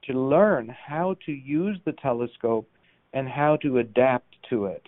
[0.09, 2.69] to learn how to use the telescope
[3.13, 4.85] and how to adapt to it.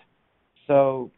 [0.67, 1.11] So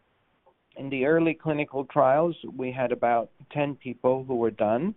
[0.78, 4.95] in the early clinical trials, we had about 10 people who were done.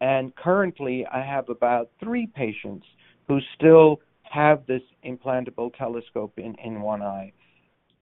[0.00, 2.86] And currently, I have about three patients
[3.28, 7.32] who still have this implantable telescope in, in one eye.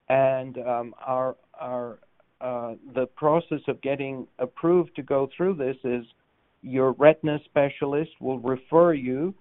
[0.07, 1.99] And um, our, our,
[2.41, 6.05] uh, the process of getting approved to go through this is
[6.61, 9.33] your retina specialist will refer you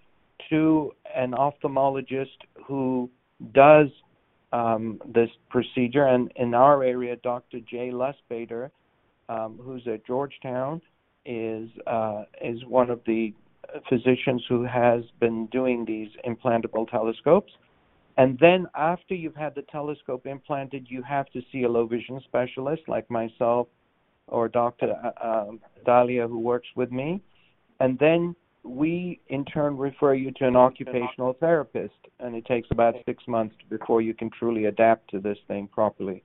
[0.51, 2.27] to an ophthalmologist
[2.67, 3.09] who
[3.55, 3.89] does
[4.53, 6.07] um, this procedure.
[6.07, 7.61] And in our area, Dr.
[7.61, 8.71] Jay Lustbader,
[9.29, 10.81] um, who's at Georgetown,
[11.25, 13.35] is uh, is one of the
[13.89, 17.53] physicians who has been doing these implantable telescopes.
[18.17, 22.21] And then after you've had the telescope implanted, you have to see a low vision
[22.25, 23.69] specialist like myself
[24.27, 24.93] or Dr.
[24.93, 27.23] Uh, um, Dahlia, who works with me.
[27.81, 28.35] And then
[28.69, 33.57] we in turn refer you to an occupational therapist, and it takes about six months
[33.71, 36.23] before you can truly adapt to this thing properly.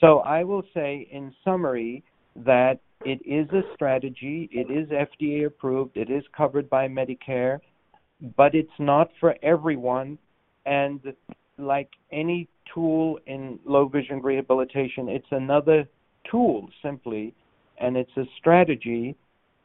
[0.00, 2.04] So I will say, in summary,
[2.36, 7.60] that it is a strategy, it is FDA approved, it is covered by Medicare,
[8.36, 10.18] but it's not for everyone.
[10.66, 11.00] And
[11.56, 15.88] like any tool in low vision rehabilitation, it's another
[16.30, 17.34] tool simply,
[17.80, 19.16] and it's a strategy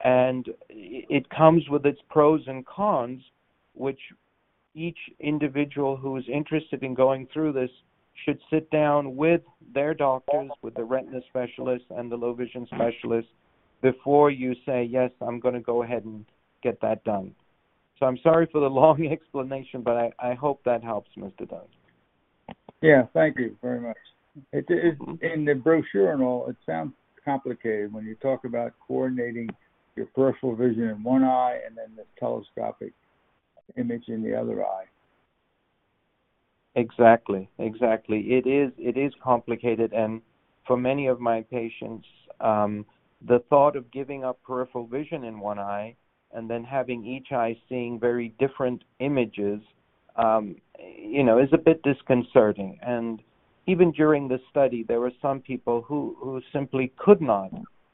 [0.04, 3.22] and it comes with its pros and cons,
[3.74, 4.00] which
[4.76, 7.70] each individual who is interested in going through this
[8.26, 9.42] should sit down with
[9.74, 13.28] their doctors, with the retina specialist and the low vision specialist
[13.82, 16.26] before you say, Yes, I'm going to go ahead and
[16.62, 17.34] get that done.
[18.00, 21.50] So I'm sorry for the long explanation, but I, I hope that helps, Mr.
[21.50, 22.56] Dunn.
[22.82, 23.98] Yeah, thank you very much.
[24.52, 25.24] It, it, mm-hmm.
[25.24, 26.94] in the brochure and all, it sounds
[27.24, 29.50] complicated when you talk about coordinating
[29.96, 32.94] your peripheral vision in one eye and then the telescopic
[33.78, 34.86] image in the other eye.
[36.76, 38.20] Exactly, exactly.
[38.34, 40.22] It is it is complicated, and
[40.66, 42.08] for many of my patients,
[42.42, 42.86] um,
[43.28, 45.96] the thought of giving up peripheral vision in one eye
[46.34, 49.62] and then having each eye seeing very different images,
[50.16, 50.56] um,
[50.98, 52.80] you know, is a bit disconcerting.
[52.82, 53.22] And
[53.68, 57.52] even during the study, there were some people who who simply could not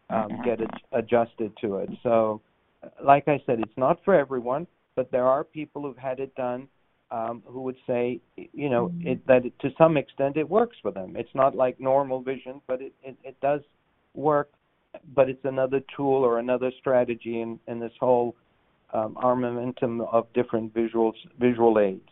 [0.10, 1.90] um, get it adjusted to it.
[2.04, 2.42] So,
[3.04, 6.68] like I said, it's not for everyone, but there are people who've had it done
[7.12, 10.92] um, who would say, you know, it, that it, to some extent it works for
[10.92, 11.16] them.
[11.16, 13.62] It's not like normal vision, but it, it, it does
[14.14, 14.52] work.
[15.16, 18.36] But it's another tool or another strategy in, in this whole
[18.94, 22.10] um, armamentum of different visuals, visual aids.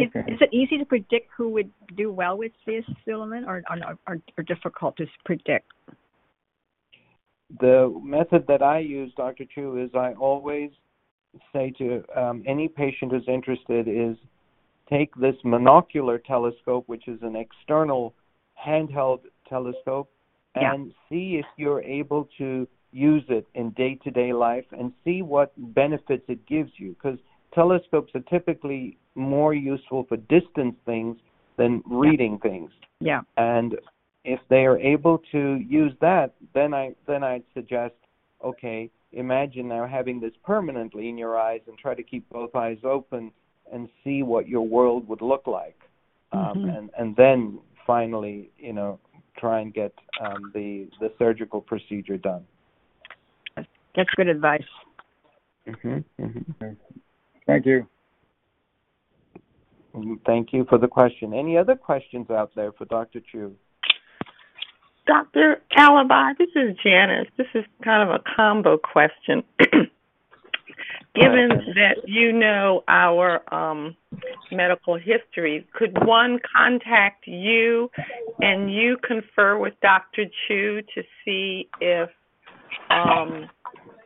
[0.00, 0.32] Is, Okay.
[0.32, 4.18] is it easy to predict who would do well with this, Suleiman, or, or, or,
[4.36, 5.72] or difficult to predict?
[7.60, 9.44] The method that I use, Dr.
[9.46, 10.70] Chew, is I always
[11.52, 14.16] say to um, any patient who's interested is
[14.88, 18.14] take this monocular telescope, which is an external
[18.66, 20.10] handheld telescope,
[20.56, 20.72] Yeah.
[20.72, 26.24] and see if you're able to use it in day-to-day life and see what benefits
[26.28, 27.18] it gives you because
[27.54, 31.16] telescopes are typically more useful for distance things
[31.56, 32.70] than reading things
[33.00, 33.22] Yeah.
[33.36, 33.76] and
[34.24, 37.94] if they are able to use that then i then i'd suggest
[38.44, 42.78] okay imagine now having this permanently in your eyes and try to keep both eyes
[42.84, 43.32] open
[43.72, 45.78] and see what your world would look like
[46.32, 46.76] um, Mhm.
[46.76, 48.98] and and then finally you know
[49.36, 52.44] try and get um, the the surgical procedure done
[53.96, 54.62] That's good advice.
[55.82, 56.72] hmm hmm
[57.48, 57.88] Thank you.
[60.26, 63.56] thank you for the question any other questions out there for dr chew
[65.08, 65.62] Dr.
[65.74, 67.28] Alibhai, this is Janice.
[67.38, 69.42] This is kind of a combo question.
[71.14, 73.96] Given that you know our um,
[74.52, 77.90] medical history, could one contact you
[78.40, 80.26] and you confer with Dr.
[80.46, 82.10] Chew to see if
[82.90, 83.48] um,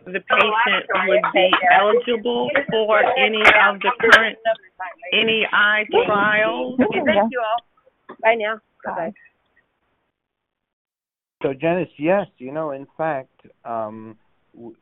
[0.04, 4.38] the patient would be eligible for any of the current
[5.12, 6.76] any eye trials?
[6.78, 8.16] Thank you all.
[8.22, 8.60] Bye now.
[8.84, 9.12] Bye-bye.
[11.42, 14.16] So, Janice, yes, you know, in fact, um,
[14.54, 14.76] w-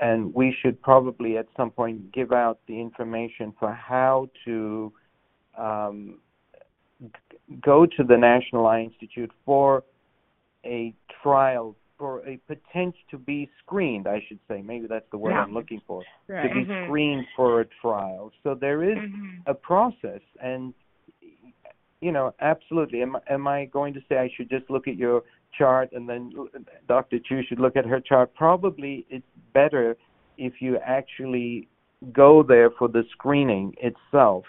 [0.00, 4.92] and we should probably at some point give out the information for how to
[5.56, 6.18] um,
[7.00, 7.08] g-
[7.62, 9.84] go to the National Eye Institute for
[10.64, 14.60] a trial, for a potential to be screened, I should say.
[14.60, 15.42] Maybe that's the word Yeah.
[15.42, 16.02] I'm looking for.
[16.26, 16.48] Right.
[16.48, 16.86] To be Mhm.
[16.86, 18.32] screened for a trial.
[18.42, 19.42] So there is Mhm.
[19.46, 20.74] a process and
[22.00, 25.22] you know absolutely am, am i going to say i should just look at your
[25.52, 26.32] chart and then
[26.88, 29.96] dr chew should look at her chart probably it's better
[30.36, 31.68] if you actually
[32.12, 34.44] go there for the screening itself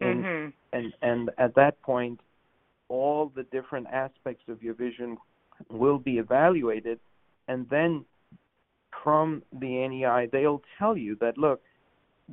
[0.00, 0.52] and Mhm.
[0.72, 2.20] and and at that point
[2.88, 5.18] all the different aspects of your vision
[5.70, 6.98] will be evaluated
[7.48, 8.04] and then
[9.02, 11.60] from the NEI they'll tell you that look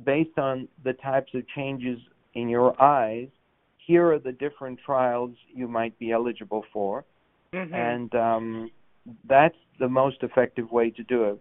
[0.04, 1.98] based on the types of changes
[2.34, 3.28] in your eyes
[3.78, 7.04] here are the different trials you might be eligible for
[7.52, 7.74] Mhm.
[7.74, 8.70] and um
[9.24, 11.40] that's the most effective way to do it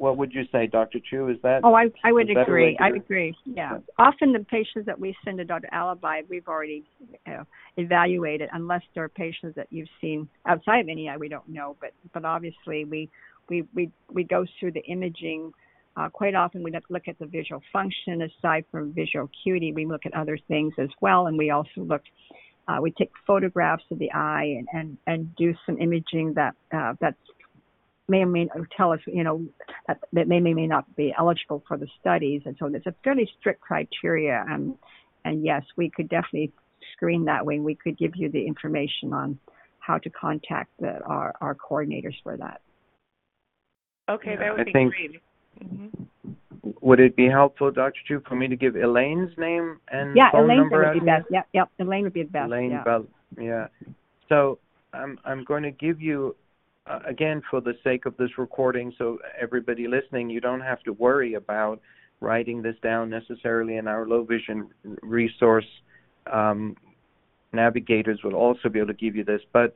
[0.00, 2.52] what would you say dr chew is that Oh, I I would Is that a
[2.52, 2.78] way agree.
[2.80, 3.36] I agree.
[3.44, 3.78] Yeah.
[3.98, 5.68] Often the patients that we send to Dr.
[5.72, 6.84] Alibhai, we've already
[7.26, 7.44] know,
[7.76, 11.76] evaluated, unless they're patients that you've seen outside of NEI, we don't know.
[11.80, 13.10] But but obviously we
[13.50, 15.52] we we we go through the imaging.
[15.96, 19.72] Uh, quite often we look at the visual function aside from visual acuity.
[19.72, 22.02] We look at other things as well, and we also look.
[22.68, 26.94] Uh, we take photographs of the eye and and and do some imaging that uh,
[27.00, 27.18] that's
[28.10, 29.46] may or may not tell us, you know,
[29.86, 32.94] that, that may may may not be eligible for the studies, and so there's a
[33.04, 34.44] fairly strict criteria.
[34.48, 34.74] And
[35.24, 36.52] and yes, we could definitely
[36.92, 37.58] screen that way.
[37.60, 39.38] We could give you the information on
[39.78, 42.60] how to contact the, our our coordinators for that.
[44.10, 45.20] Okay, that would I be think- great.
[45.64, 46.06] Mhm.
[46.80, 50.44] would it be helpful dr chew for me to give elaine's name and yeah, phone
[50.44, 51.26] Elaine number would be best.
[51.30, 51.68] Yep, yep.
[51.80, 52.46] Elaine would be the best.
[52.46, 52.84] Elaine yeah.
[52.84, 53.06] Bell.
[53.38, 53.66] Yeah.
[54.28, 54.58] So
[54.92, 56.36] I'm I'm going to give you
[56.86, 60.92] uh, again for the sake of this recording, so everybody listening, you don't have to
[60.92, 61.80] worry about
[62.20, 63.76] writing this down necessarily.
[63.76, 64.68] And our low vision
[65.02, 65.66] resource
[66.32, 66.76] um,
[67.52, 69.40] navigators will also be able to give you this.
[69.52, 69.74] But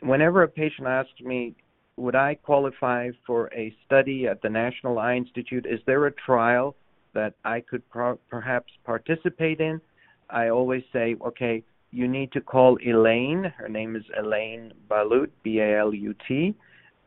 [0.00, 1.54] whenever a patient asks me,
[1.96, 5.66] would I qualify for a study at the National Eye Institute?
[5.66, 6.76] Is there a trial
[7.14, 9.80] that I could pro- perhaps participate in?
[10.28, 11.64] I always say, okay,
[11.96, 13.50] you need to call Elaine.
[13.56, 16.54] Her name is Elaine Balut, B A L U T,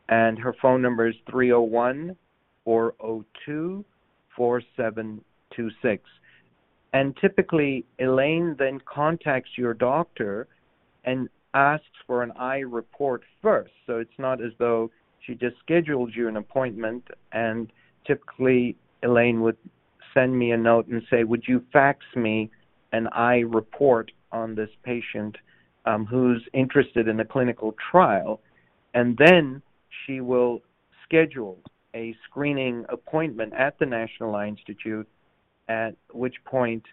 [0.10, 2.16] and her phone number is 301
[2.66, 3.86] 402
[4.36, 6.04] 4726.
[6.92, 10.48] And typically, Elaine then contacts your doctor
[11.04, 13.72] and asks for an eye report first.
[13.86, 14.90] So it's not as though
[15.20, 17.72] she just scheduled you an appointment, and
[18.08, 19.58] typically, Elaine would
[20.16, 22.50] send me a note and say, Would you fax me
[22.92, 25.38] an eye report on this patient
[25.86, 28.42] um, who's interested in a clinical trial?
[28.94, 29.62] And then
[30.06, 30.62] she will
[31.04, 31.58] schedule
[31.96, 35.08] a screening appointment at the National Eye Institute,
[35.68, 36.84] at which point,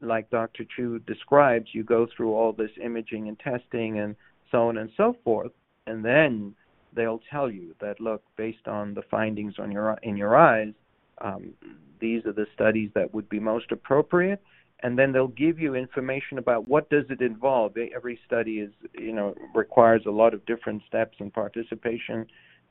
[0.00, 0.64] like Dr.
[0.76, 4.16] Chew describes, you go through all this imaging and testing and
[4.50, 5.52] so on and so forth,
[5.86, 6.54] and then
[6.94, 10.72] they'll tell you that look, based on the findings on your in your eyes,
[11.20, 11.52] um,
[12.00, 14.42] these are the studies that would be most appropriate,
[14.82, 17.76] and then they'll give you information about what does it involve.
[17.94, 22.26] Every study is, you know, requires a lot of different steps and participation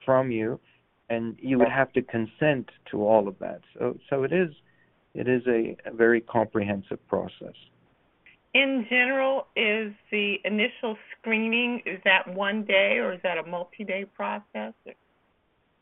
[0.05, 0.59] from you,
[1.09, 3.61] and you would have to consent to all of that.
[3.77, 4.49] So, so it is,
[5.13, 7.55] it is a, a very comprehensive process.
[8.53, 14.05] In general, is the initial screening is that one day or is that a multi-day
[14.15, 14.73] process?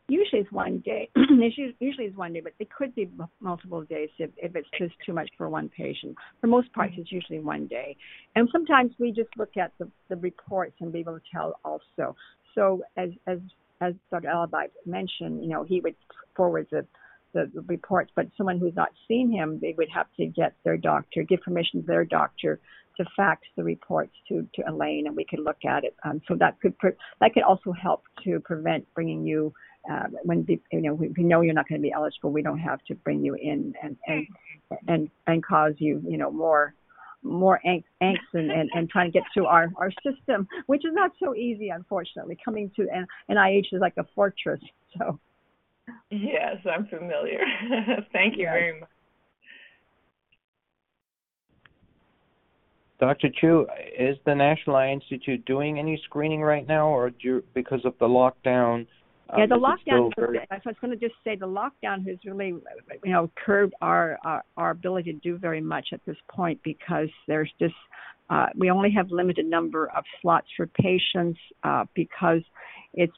[0.08, 1.10] Usually it's one day.
[1.16, 3.10] Usually it's one day, but it could be
[3.40, 6.16] multiple days if, if it's just too much for one patient.
[6.40, 7.96] For most parts, it's usually one day.
[8.36, 12.14] And sometimes we just look at the, the reports and be able to tell also.
[12.54, 13.38] So as as
[13.80, 14.28] as Dr.
[14.28, 15.96] Alibhai mentioned, you know, he would
[16.34, 16.86] forward the,
[17.34, 20.78] the, the reports, but someone who's not seen him, they would have to get their
[20.78, 22.58] doctor, give permission to their doctor
[22.96, 25.94] to fax the reports to, to Elaine, and we could look at it.
[26.04, 29.52] Um, so that could pre- that could also help to prevent bringing you
[29.90, 32.30] uh, when the, you know we, we know you're not going to be eligible.
[32.30, 34.26] We don't have to bring you in and and
[34.88, 36.74] and and cause you you know more
[37.22, 40.92] more angst, angst and, and, and trying to get through our, our system, which is
[40.94, 42.38] not so easy, unfortunately.
[42.44, 44.60] Coming to N- NIH is like a fortress.
[44.96, 45.18] So,
[46.10, 47.40] Yes, I'm familiar.
[48.12, 48.52] Thank you Yes.
[48.52, 48.88] very much.
[52.98, 53.28] Dr.
[53.28, 53.66] Chew,
[53.98, 57.94] is the National Eye Institute doing any screening right now, or do you, because of
[57.98, 58.86] the lockdown?
[59.30, 60.12] Um, yeah, the lockdown.
[60.16, 62.54] very- I was going to just say the lockdown has really,
[63.04, 67.08] you know, curbed our our, our ability to do very much at this point because
[67.26, 67.74] there's just
[68.30, 72.42] uh, we only have limited number of slots for patients uh, because
[72.94, 73.16] it's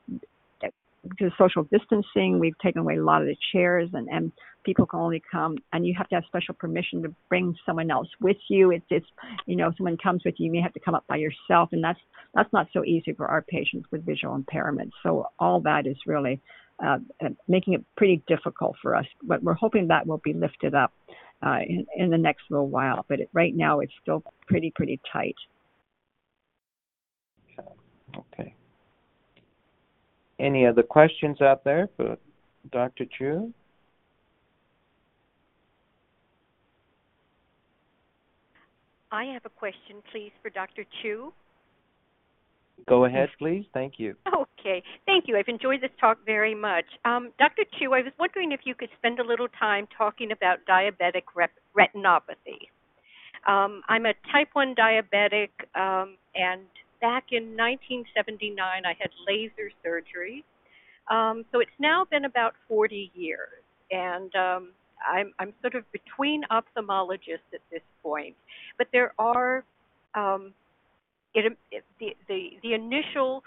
[1.09, 2.39] because social distancing.
[2.39, 4.33] We've taken away a lot of the chairs, and and
[4.69, 8.09] people can only come, and you have to have special permission to bring someone else
[8.21, 8.71] with you.
[8.71, 9.07] It's it's
[9.47, 11.71] you know, if someone comes with you, you may have to come up by yourself,
[11.73, 11.99] and that's
[12.35, 14.93] that's not so easy for our patients with visual impairment.
[15.03, 16.43] So all that is really
[16.85, 19.07] uh, uh, making it pretty difficult for us.
[19.23, 20.93] But we're hoping that will be lifted up
[21.43, 23.07] uh, in, in the next little while.
[23.09, 25.37] But it, right now, it's still pretty pretty tight.
[28.15, 28.55] Okay.
[30.39, 32.19] Any other questions out there for
[32.71, 33.07] Dr.
[33.07, 33.55] Chew?
[39.11, 40.85] I have a question, please, for Dr.
[41.03, 41.33] Chew.
[42.87, 43.65] Go ahead, please.
[43.75, 44.15] Thank you.
[44.27, 45.37] Okay, thank you.
[45.37, 46.85] I've enjoyed this talk very much.
[47.05, 47.63] Um, Dr.
[47.79, 51.51] Chew, I was wondering if you could spend a little time talking about diabetic rep-
[51.77, 52.69] retinopathy.
[53.47, 56.63] Um, I'm a type 1 diabetic, um, and
[57.01, 60.45] back in 1979, I had laser surgery.
[61.11, 64.71] Um, so it's now been about 40 years, and um,
[65.07, 68.35] I'm, I'm sort of between ophthalmologists at this point.
[68.77, 69.65] But there are
[70.15, 70.53] um,
[71.35, 73.43] it, it the the the initial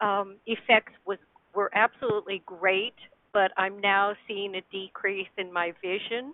[0.00, 1.18] um, effects was
[1.54, 2.94] were absolutely great,
[3.32, 6.32] but I'm now seeing a decrease in my vision.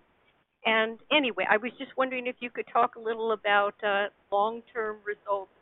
[0.65, 4.97] And anyway, I was just wondering if you could talk a little about uh, long-term
[5.05, 5.53] results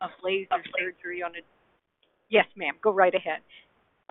[0.00, 1.40] of, of laser surgery on a.
[2.30, 2.74] Yes, ma'am.
[2.82, 3.40] Go right ahead.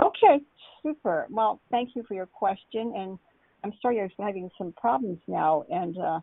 [0.02, 0.44] Okay,
[0.84, 1.28] super.
[1.30, 3.20] Well, thank you for your question, and
[3.66, 6.20] I'm sorry you're having some problems now, and uh,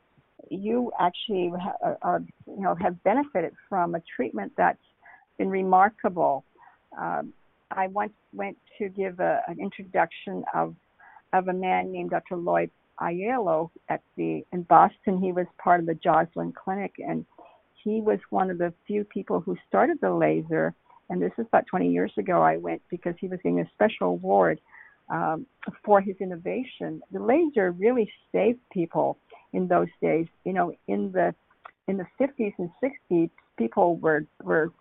[0.48, 4.78] you actually ha- are, you know, have benefited from a treatment that's
[5.38, 6.44] been remarkable.
[6.96, 7.32] Um,
[7.72, 10.76] I once went to give a, an introduction of
[11.32, 12.36] of a man named Dr.
[12.36, 12.70] Lloyd
[13.00, 15.20] Aiello at the in Boston.
[15.20, 17.26] He was part of the Joslin Clinic, and
[17.82, 20.74] he was one of the few people who started the laser.
[21.10, 22.40] And this is about 20 years ago.
[22.40, 24.60] I went because he was getting a special award
[25.08, 25.46] um,
[25.84, 27.02] for his innovation.
[27.12, 29.18] The laser really saved people
[29.52, 30.26] in those days.
[30.44, 31.34] You know, in the
[31.88, 34.72] in the 50s and 60s, people were were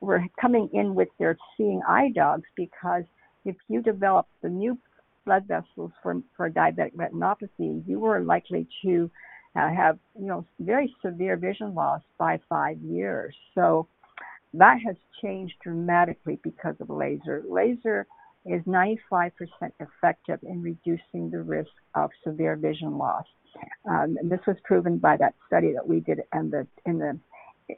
[0.00, 3.04] were coming in with their seeing eye dogs because
[3.44, 4.78] if you developed the new
[5.24, 9.10] blood vessels for for diabetic retinopathy, you were likely to
[9.56, 13.34] uh, have you know very severe vision loss by five years.
[13.54, 13.86] So
[14.54, 17.42] that has changed dramatically because of laser.
[17.48, 18.06] Laser
[18.46, 19.30] is 95%
[19.80, 23.24] effective in reducing the risk of severe vision loss.
[23.88, 27.18] Um, and this was proven by that study that we did in the in the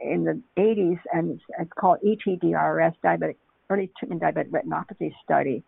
[0.01, 3.36] in the 80s, and it's, it's called ETDRS, diabetic
[3.70, 5.62] early treatment diabetic retinopathy study.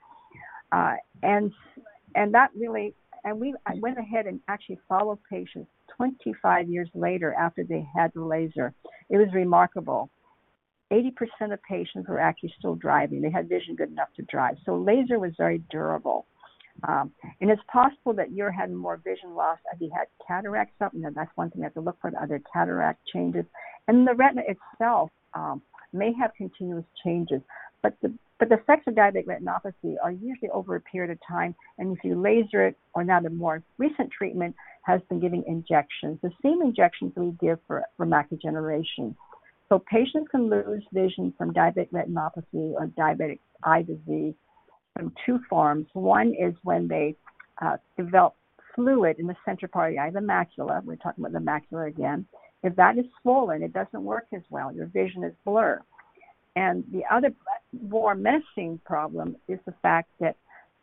[0.72, 1.52] Uh, and
[2.14, 2.94] and that really
[3.24, 8.12] and we I went ahead and actually followed patients 25 years later after they had
[8.14, 8.72] the laser.
[9.10, 10.10] It was remarkable.
[10.93, 13.20] 80% of patients were actually still driving.
[13.20, 14.56] They had vision good enough to drive.
[14.65, 16.27] So laser was very durable.
[16.86, 21.05] Um, and it's possible that you're having more vision loss if you had cataract something,
[21.05, 23.44] and that's one thing you have to look for, the other cataract changes.
[23.89, 25.60] And the retina itself um,
[25.93, 27.40] may have continuous changes.
[27.82, 31.56] But the but the effects of diabetic retinopathy are usually over a period of time,
[31.78, 36.19] and if you laser it, or now the more recent treatment has been giving injections,
[36.23, 39.16] the same injections we give for, for macular degeneration.
[39.68, 44.34] So patients can lose vision from diabetic retinopathy or diabetic eye disease
[44.96, 45.86] from two forms.
[45.92, 47.16] One is when they
[47.60, 48.34] uh, develop
[48.74, 50.82] fluid in the center part of the eye, the macula.
[50.84, 52.26] We're talking about the macula again.
[52.62, 54.72] If that is swollen, it doesn't work as well.
[54.72, 55.82] Your vision is blurred.
[56.56, 57.32] And the other
[57.88, 60.36] more menacing problem is the fact that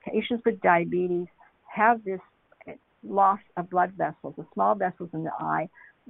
[0.05, 1.27] patients with diabetes
[1.73, 2.19] have this
[3.03, 5.67] loss of blood vessels, the small vessels in the eye,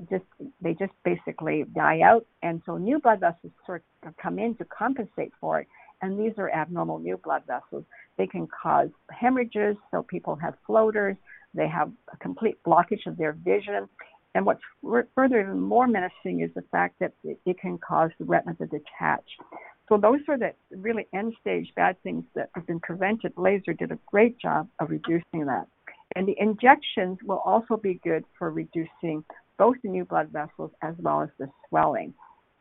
[0.09, 0.25] just
[0.61, 4.65] they just basically die out, and so new blood vessels sort of come in to
[4.65, 5.67] compensate for it.
[6.01, 7.85] And these are abnormal new blood vessels.
[8.17, 11.15] They can cause hemorrhages, so people have floaters.
[11.53, 13.87] They have a complete blockage of their vision.
[14.35, 14.61] And what's
[15.15, 18.65] further even more menacing is the fact that it, it can cause the retina to
[18.65, 19.23] detach.
[19.87, 23.31] So those are the really end stage bad things that have been prevented.
[23.37, 25.67] Laser did a great job of reducing that.
[26.15, 29.23] And the injections will also be good for reducing
[29.57, 32.13] both the new blood vessels as well as the swelling.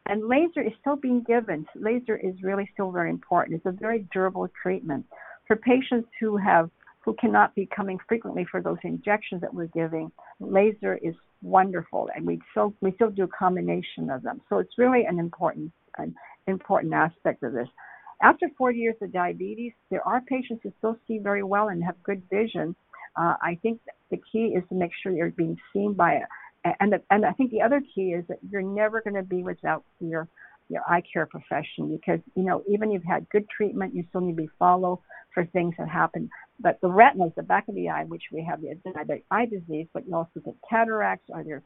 [0.07, 1.67] And laser is still being given.
[1.75, 3.57] Laser is really still very important.
[3.57, 5.07] It's a very durable treatment.
[5.47, 10.11] For patients who have who cannot be coming frequently for those injections that we're giving,
[10.41, 14.41] laser is wonderful and we still we still do a combination of them.
[14.49, 16.15] So it's really an important an
[16.47, 17.69] important aspect of this.
[18.23, 22.03] After 40 years of diabetes, there are patients who still see very well and have
[22.03, 22.75] good vision,
[23.17, 23.81] uh, I think
[24.11, 26.25] the key is to make sure you're being seen by it.
[26.65, 29.85] And, and I think the other key is that you're never going to be without
[30.01, 30.29] your
[30.71, 34.23] your eye care profession because you know even if you've had good treatment, you still
[34.23, 34.99] need to be followed
[35.35, 36.31] for things that happen.
[36.59, 39.89] But the retina is the back of the eye, which we have the eye disease,
[39.93, 41.29] but you also get cataracts.
[41.35, 41.63] Are there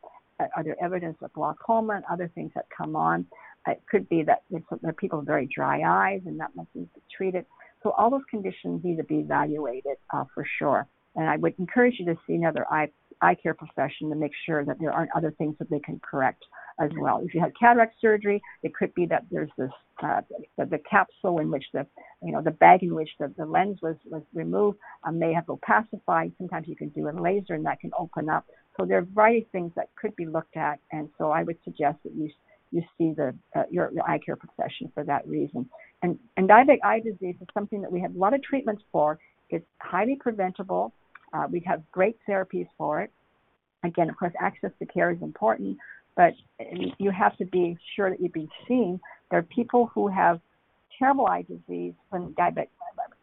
[0.57, 3.27] are there evidence of glaucoma and other things that come on?
[3.67, 6.89] It could be that there are people with very dry eyes, and that must be
[7.15, 7.45] treated.
[7.83, 10.87] So all those conditions need to be evaluated uh, for sure.
[11.15, 12.89] And I would encourage you to see another eye,
[13.21, 16.45] eye care profession to make sure that there aren't other things that they can correct
[16.81, 17.21] as well.
[17.25, 19.71] If you had cataract surgery, it could be that there's this
[20.03, 20.21] uh,
[20.57, 21.87] the, the capsule in which the
[22.23, 25.47] you know the bag in which the, the lens was was removed um, may have
[25.49, 26.33] opacified.
[26.39, 28.47] Sometimes you can do a laser and that can open up.
[28.79, 31.43] So there are a variety of things that could be looked at, and so I
[31.43, 32.31] would suggest that you
[32.71, 35.69] you see the uh, your, your eye care profession for that reason.
[36.03, 39.19] And and diabetic eye disease is something that we have a lot of treatments for.
[39.51, 40.93] It's highly preventable.
[41.33, 43.11] Uh, we have great therapies for it.
[43.85, 45.79] Again, of course, access to care is important,
[46.17, 46.35] but
[46.99, 49.01] you have to be sure that you're being seen.
[49.31, 50.41] There are people who have
[50.99, 52.69] terrible eye disease, when diabetic,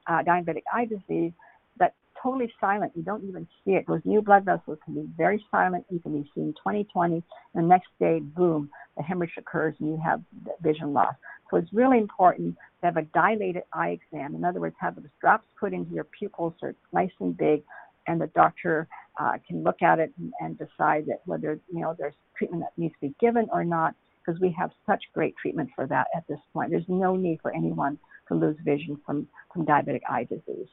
[0.07, 1.33] uh, diabetic eye disease,
[1.77, 2.93] that totally silent.
[2.95, 3.85] You don't even see it.
[3.85, 5.85] Those new blood vessels can be very silent.
[5.89, 7.15] You can be seen 20/20.
[7.15, 7.23] and
[7.53, 10.21] The next day, boom, the hemorrhage occurs and you have
[10.61, 11.15] vision loss.
[11.49, 14.35] So it's really important to have a dilated eye exam.
[14.35, 17.63] In other words, have the drops put into your pupils so it's nice and big
[18.07, 18.87] and the doctor
[19.19, 22.81] uh, can look at it and, and decide that whether you know there's treatment that
[22.81, 23.95] needs to be given or not
[24.25, 26.71] because we have such great treatment for that at this point.
[26.71, 30.67] There's no need for anyone to lose vision from, from diabetic eye disease.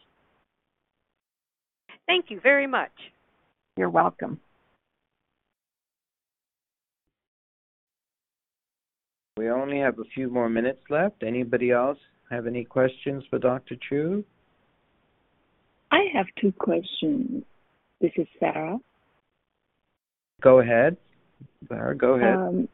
[2.06, 2.92] Thank you very much.
[3.76, 4.40] You're welcome.
[9.36, 11.22] We only have a few more minutes left.
[11.22, 11.98] Anybody else
[12.30, 13.76] have any questions for Dr.
[13.88, 14.24] Chew?
[15.92, 17.44] I have two questions.
[18.00, 18.78] This is Sarah.
[20.40, 20.96] Go ahead.
[21.68, 22.34] Sarah, go ahead.
[22.34, 22.68] Um,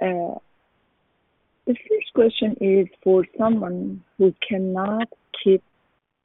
[0.00, 0.38] uh,
[1.66, 5.08] the first question is for someone who cannot
[5.42, 5.62] keep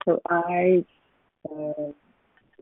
[0.06, 0.84] her eyes
[1.49, 1.91] uh,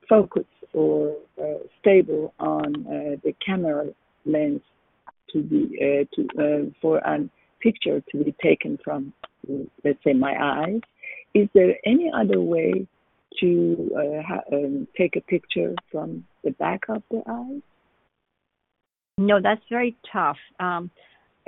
[0.07, 3.88] focused or uh, stable on uh, the camera
[4.26, 4.61] lens
[5.34, 7.30] to be uh, to uh, for a
[7.61, 9.11] picture to be taken from,
[9.84, 10.80] let's say, my eyes.
[11.34, 12.88] Is there any other way
[13.39, 17.61] to uh, ha- um, take a picture from the back of the eyes?
[19.18, 20.38] No, that's very tough.
[20.60, 20.89] Um,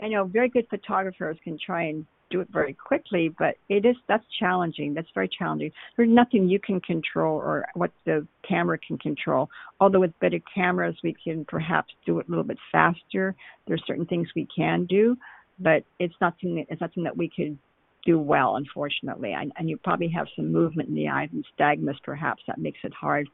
[0.02, 3.96] I know very good photographers can try and do it very quickly, but it is
[4.08, 4.94] that's challenging.
[4.94, 5.72] That's very challenging.
[5.96, 9.50] There's nothing you can control or what the camera can control.
[9.80, 13.36] Although with better cameras, we can perhaps do it a little bit faster.
[13.68, 15.18] There's certain things we can do,
[15.60, 16.56] but it's nothing.
[16.56, 17.58] That, it's nothing that we could
[18.06, 19.34] do well, unfortunately.
[19.34, 22.80] And, and you probably have some movement in the eyes and nystagmus, perhaps that makes
[22.84, 23.30] it hard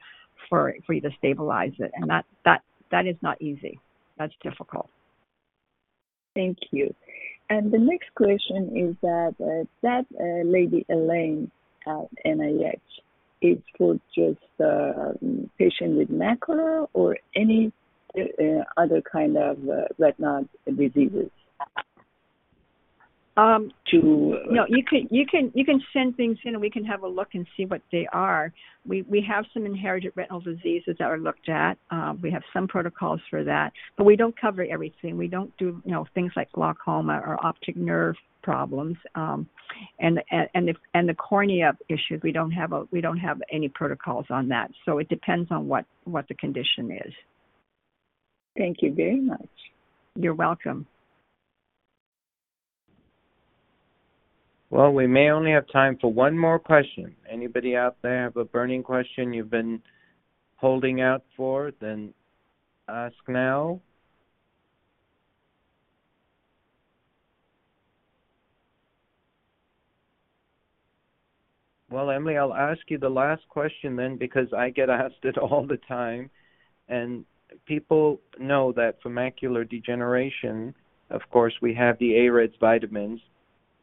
[0.50, 2.62] for for you to stabilize it, and that that
[2.92, 3.80] that is not easy.
[4.18, 4.90] That's difficult.
[6.36, 6.94] Thank you.
[7.50, 11.50] And the next question is that uh, that uh, lady Elaine
[11.88, 12.80] at NIH
[13.42, 15.14] is for just uh,
[15.58, 17.72] patient with macular or any
[18.18, 21.30] uh, other kind of uh, retinal diseases?
[23.38, 26.72] Um, to uh, no, you can you can you can send things in, and we
[26.72, 28.52] can have a look and see what they are.
[28.84, 31.78] We we have some inherited retinal diseases that are looked at.
[31.92, 35.18] Um, we have some protocols for that, but we don't cover everything.
[35.18, 39.48] We don't do you know things like glaucoma or optic nerve problems, um,
[40.00, 42.20] and and and the, and the cornea issues.
[42.24, 44.72] We don't have a we don't have any protocols on that.
[44.84, 47.14] So it depends on what what the condition is.
[48.58, 49.48] Thank you very much.
[50.16, 50.88] You're welcome.
[54.70, 57.16] Well, we may only have time for one more question.
[57.30, 59.82] Anybody out there have a burning question you've been
[60.58, 61.72] holding out for?
[61.80, 62.14] Then
[62.90, 63.80] ask now.
[71.90, 75.66] Well, Emily, I'll ask you the last question then because I get asked it all
[75.66, 76.30] the time.
[76.90, 77.24] And
[77.66, 80.76] people know that for macular degeneration,
[81.10, 83.22] of course, we have the AREDS vitamins,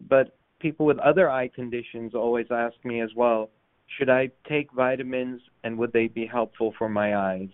[0.09, 3.51] but people with other eye conditions always ask me as well,
[3.99, 7.51] should I take vitamins and would they be helpful for my eyes?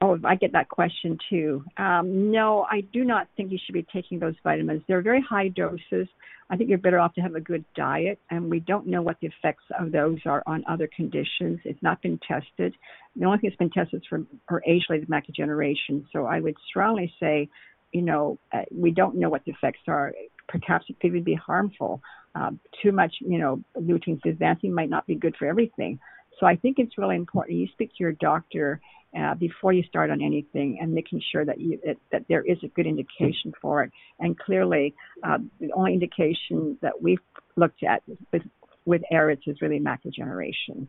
[0.00, 1.64] Oh, I get that question too.
[1.76, 4.82] Um, no, I do not think you should be taking those vitamins.
[4.88, 6.08] They're very high doses.
[6.50, 9.16] I think you're better off to have a good diet, and we don't know what
[9.20, 11.60] the effects of those are on other conditions.
[11.64, 12.74] It's not been tested.
[13.14, 16.06] The only thing that's been tested is for, for age-related macular degeneration.
[16.12, 17.48] So I would strongly say,
[17.92, 20.12] you know, uh, we don't know what the effects are.
[20.48, 22.02] Perhaps it could even be harmful.
[22.34, 25.98] Um, too much, you know, lutein zeaxanthin might not be good for everything.
[26.38, 28.80] So I think it's really important you speak to your doctor
[29.18, 32.58] uh, before you start on anything and making sure that you that, that there is
[32.62, 33.90] a good indication for it.
[34.18, 37.20] And clearly, uh, the only indication that we've
[37.56, 38.02] looked at
[38.32, 38.42] with
[38.84, 40.86] with AREDS is really macular.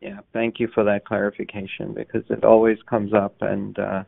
[0.00, 4.04] Yeah, thank you for that clarification because it always comes up and uh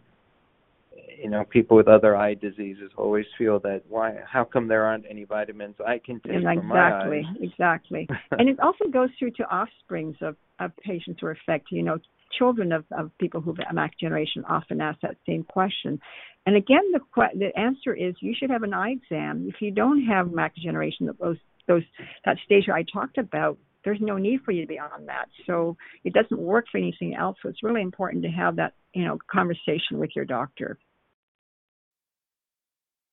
[1.21, 5.05] you know, people with other eye diseases always feel that why how come there aren't
[5.09, 7.25] any vitamins I can take exactly, for my eyes?
[7.41, 8.09] Exactly.
[8.33, 11.77] and it also goes through to offsprings of, of patients who are affected.
[11.77, 11.99] You know,
[12.39, 16.01] children of, of people who have macular degeneration often ask that same question.
[16.47, 17.01] And again, the
[17.35, 19.47] the answer is you should have an eye exam.
[19.49, 21.37] If you don't have macular degeneration, those
[21.67, 21.83] those
[22.25, 25.27] that stage I talked about, there's no need for you to be on that.
[25.47, 27.37] So it doesn't work for anything else.
[27.43, 30.79] So it's really important to have that you know conversation with your doctor.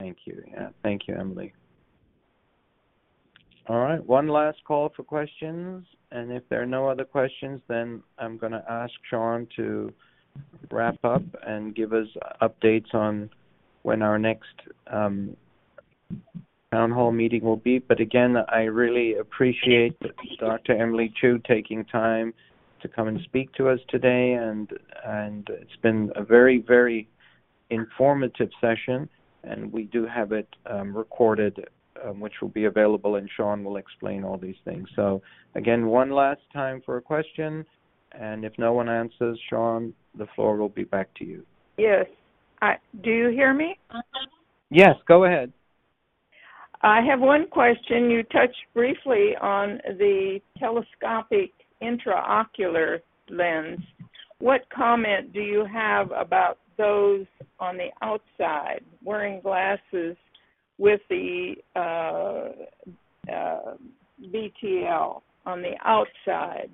[0.05, 0.43] Thank you.
[0.51, 1.51] Yeah, thank you, Emily.
[3.67, 8.03] All right, one last call for questions, and if there are no other questions, then
[8.19, 9.91] I'm going to ask Sean to
[10.69, 12.05] wrap up and give us
[12.39, 13.31] updates on
[13.81, 14.53] when our next
[14.93, 15.35] um,
[16.71, 17.79] town hall meeting will be.
[17.79, 19.97] But again, I really appreciate
[20.39, 20.73] Dr.
[20.73, 22.31] Emily Chew taking time
[22.83, 24.69] to come and speak to us today, and
[25.03, 27.09] and it's been a very very
[27.71, 29.09] informative session
[29.45, 31.65] and we do have it um, recorded,
[32.03, 34.87] um, which will be available, and Sean will explain all these things.
[34.95, 35.21] So,
[35.55, 37.65] again, one last time for a question,
[38.11, 41.45] and if no one answers, Sean, the floor will be back to you.
[41.77, 42.05] Yes.
[42.61, 43.77] I, do you hear me?
[44.69, 45.51] Yes, go ahead.
[46.81, 48.09] I have one question.
[48.09, 51.51] You touched briefly on the telescopic
[51.81, 52.99] intraocular
[53.29, 53.79] lens.
[54.39, 57.25] What comment do you have about those
[57.59, 60.15] on the outside, wearing glasses
[60.77, 62.49] with the uh,
[63.31, 63.75] uh,
[64.33, 66.69] BTL on the outside.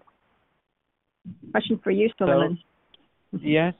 [1.51, 2.57] Question for you, Suleiman.
[3.31, 3.73] So, yes,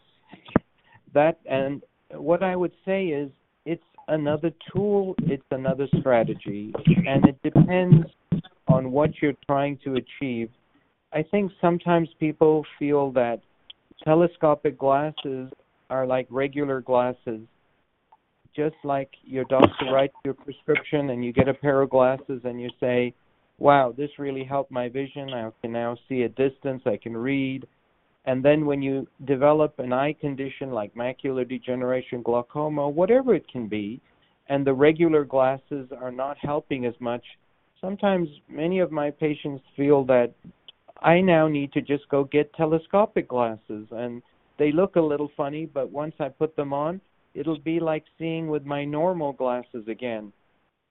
[1.14, 1.82] that and
[2.12, 3.32] what I would say is
[3.66, 6.74] it's another tool, it's another strategy,
[7.08, 8.08] and it depends
[8.68, 10.50] on what you're trying to achieve.
[11.14, 13.42] I think sometimes people feel that
[14.04, 15.52] telescopic glasses
[15.92, 17.42] are like regular glasses.
[18.56, 22.60] Just like your doctor writes your prescription and you get a pair of glasses and
[22.60, 23.14] you say,
[23.60, 25.30] wow, this really helped my vision.
[25.34, 27.68] I can now see a distance, I can read.
[28.26, 33.68] And then when you develop an eye condition like macular degeneration, glaucoma, whatever it can
[33.68, 34.00] be,
[34.48, 37.24] and the regular glasses are not helping as much,
[37.80, 40.34] sometimes many of my patients feel that
[41.02, 43.88] I now need to just go get telescopic glasses.
[43.92, 44.22] And
[44.62, 47.02] they look a little funny, but once I put them on,
[47.34, 50.32] it'll be like seeing with my normal glasses again.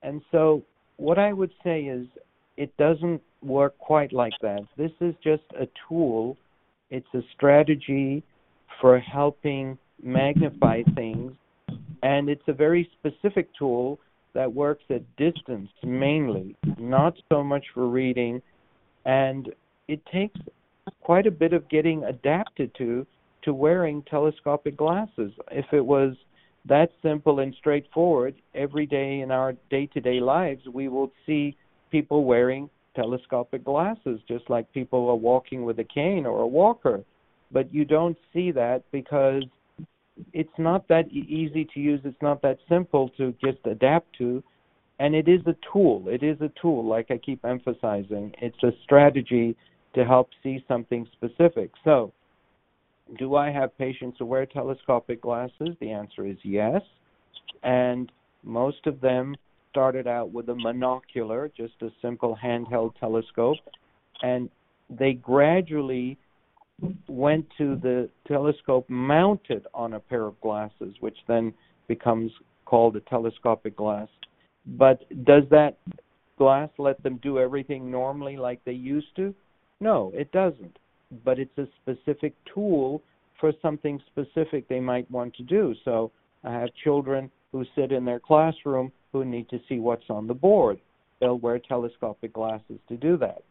[0.03, 0.63] And so,
[0.97, 2.05] what I would say is,
[2.57, 4.59] it doesn't work quite like that.
[4.75, 6.35] This is just a tool,
[6.89, 8.23] it's a strategy
[8.81, 11.31] for helping magnify things,
[12.03, 13.99] and it's a very specific tool
[14.33, 18.41] that works at distance mainly, not so much for reading.
[19.05, 19.47] And
[19.87, 20.41] it takes
[21.01, 23.07] quite a bit of getting adapted to
[23.43, 25.31] to wearing telescopic glasses.
[25.51, 26.15] If it was
[26.65, 28.35] that simple and straightforward.
[28.53, 31.55] Every day in our day to day lives, we will see
[31.89, 37.03] people wearing telescopic glasses, just like people are walking with a cane or a walker.
[37.51, 39.43] But you don't see that because
[40.33, 44.43] it's not that easy to use, it's not that simple to just adapt to.
[44.99, 46.05] And it is a tool.
[46.07, 48.33] It is a tool, like I keep emphasizing.
[48.39, 49.55] It's a strategy
[49.95, 51.71] to help see something specific.
[51.83, 52.13] So,
[53.17, 55.69] do I have patients who wear telescopic glasses?
[55.79, 56.81] The answer is yes.
[57.63, 58.11] And
[58.43, 59.35] most of them
[59.69, 63.57] started out with a monocular, just a simple handheld telescope,
[64.21, 64.49] and
[64.89, 66.17] they gradually
[67.07, 71.53] went to the telescope mounted on a pair of glasses, which then
[71.87, 72.31] becomes
[72.65, 74.07] called a telescopic glass.
[74.65, 75.77] But does that
[76.37, 79.33] glass let them do everything normally like they used to?
[79.79, 80.77] No, it doesn't
[81.23, 83.01] but it's a specific tool
[83.39, 85.75] for something specific they might want to do.
[85.83, 86.11] So
[86.43, 90.33] I have children who sit in their classroom who need to see what's on the
[90.33, 90.79] board.
[91.19, 93.43] They'll wear telescopic glasses to do that.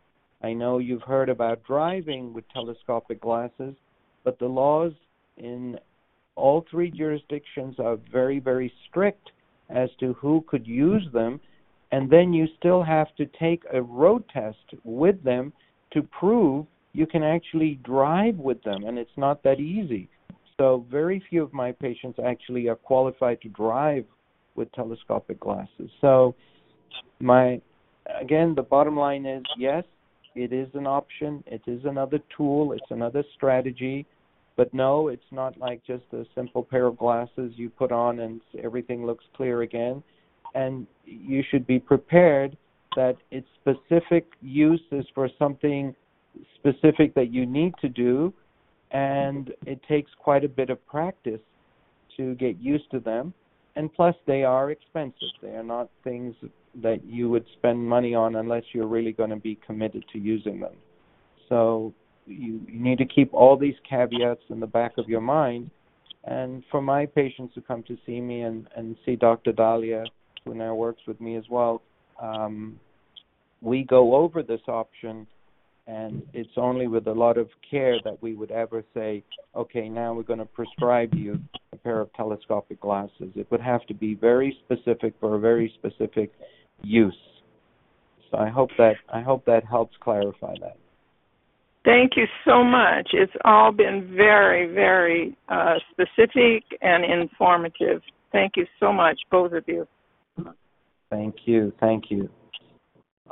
[0.42, 3.74] I know you've heard about driving with telescopic glasses,
[4.24, 4.92] but the laws
[5.36, 5.78] in
[6.34, 9.30] all three jurisdictions are very, very strict
[9.68, 11.40] as to who could use them.
[11.92, 15.52] And then you still have to take a road test with them
[15.92, 20.08] to prove you can actually drive with them, and it's not that easy.
[20.58, 24.04] So, very few of my patients actually are qualified to drive
[24.56, 25.90] with telescopic glasses.
[26.00, 26.34] So,
[27.20, 27.60] my
[28.20, 29.84] again, the bottom line is yes,
[30.34, 31.42] it is an option.
[31.46, 32.72] It is another tool.
[32.72, 34.06] It's another strategy.
[34.56, 38.40] But no, it's not like just a simple pair of glasses you put on and
[38.62, 40.02] everything looks clear again.
[40.54, 42.56] And you should be prepared
[42.96, 45.94] that its specific use is for something
[46.56, 48.32] specific that you need to do,
[48.90, 51.40] and it takes quite a bit of practice
[52.16, 53.32] to get used to them.
[53.76, 55.28] And plus, they are expensive.
[55.40, 56.34] They are not things
[56.82, 60.60] that you would spend money on unless you're really going to be committed to using
[60.60, 60.74] them.
[61.48, 61.94] So
[62.26, 65.70] you, you need to keep all these caveats in the back of your mind.
[66.24, 69.52] And for my patients who come to see me and, and see Dr.
[69.52, 70.04] Dahlia,
[70.44, 71.82] who now works with me as well,
[72.20, 72.78] um,
[73.60, 75.26] we go over this option
[75.90, 79.24] and it's only with a lot of care that we would ever say,
[79.56, 81.40] okay, now we're going to prescribe you
[81.72, 83.32] a pair of telescopic glasses.
[83.34, 86.30] It would have to be very specific for a very specific
[86.82, 87.18] use.
[88.30, 90.76] So I hope that I hope that helps clarify that.
[91.84, 93.08] Thank you so much.
[93.12, 98.02] It's all been very, very uh, specific and informative.
[98.30, 99.88] Thank you so much, both of you.
[101.10, 101.72] Thank you.
[101.80, 102.28] Thank you.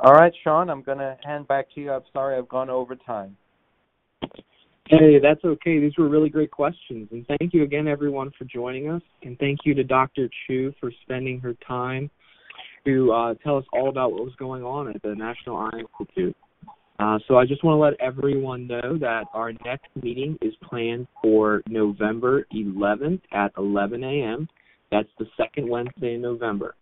[0.01, 1.91] All right, Sean, I'm going to hand back to you.
[1.91, 3.35] I'm sorry I've gone over time.
[4.87, 5.79] Hey, that's okay.
[5.79, 7.09] These were really great questions.
[7.11, 9.01] And thank you again, everyone, for joining us.
[9.23, 10.29] And thank you to Dr.
[10.47, 12.09] Chew for spending her time
[12.85, 16.35] to uh, tell us all about what was going on at the National Eye Institute.
[16.97, 21.07] Uh, so I just want to let everyone know that our next meeting is planned
[21.21, 24.47] for November 11th at 11 a.m.
[24.91, 26.75] That's the second Wednesday in November.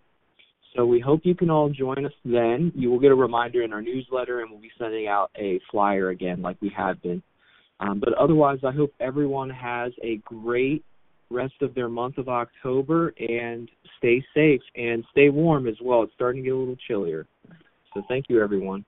[0.75, 2.71] So we hope you can all join us then.
[2.75, 6.09] You will get a reminder in our newsletter, and we'll be sending out a flyer
[6.09, 7.23] again, like we have been.
[7.79, 10.83] Um, but otherwise, I hope everyone has a great
[11.29, 16.03] rest of their month of October and stay safe and stay warm as well.
[16.03, 17.27] It's starting to get a little chillier.
[17.93, 18.85] So thank you, everyone.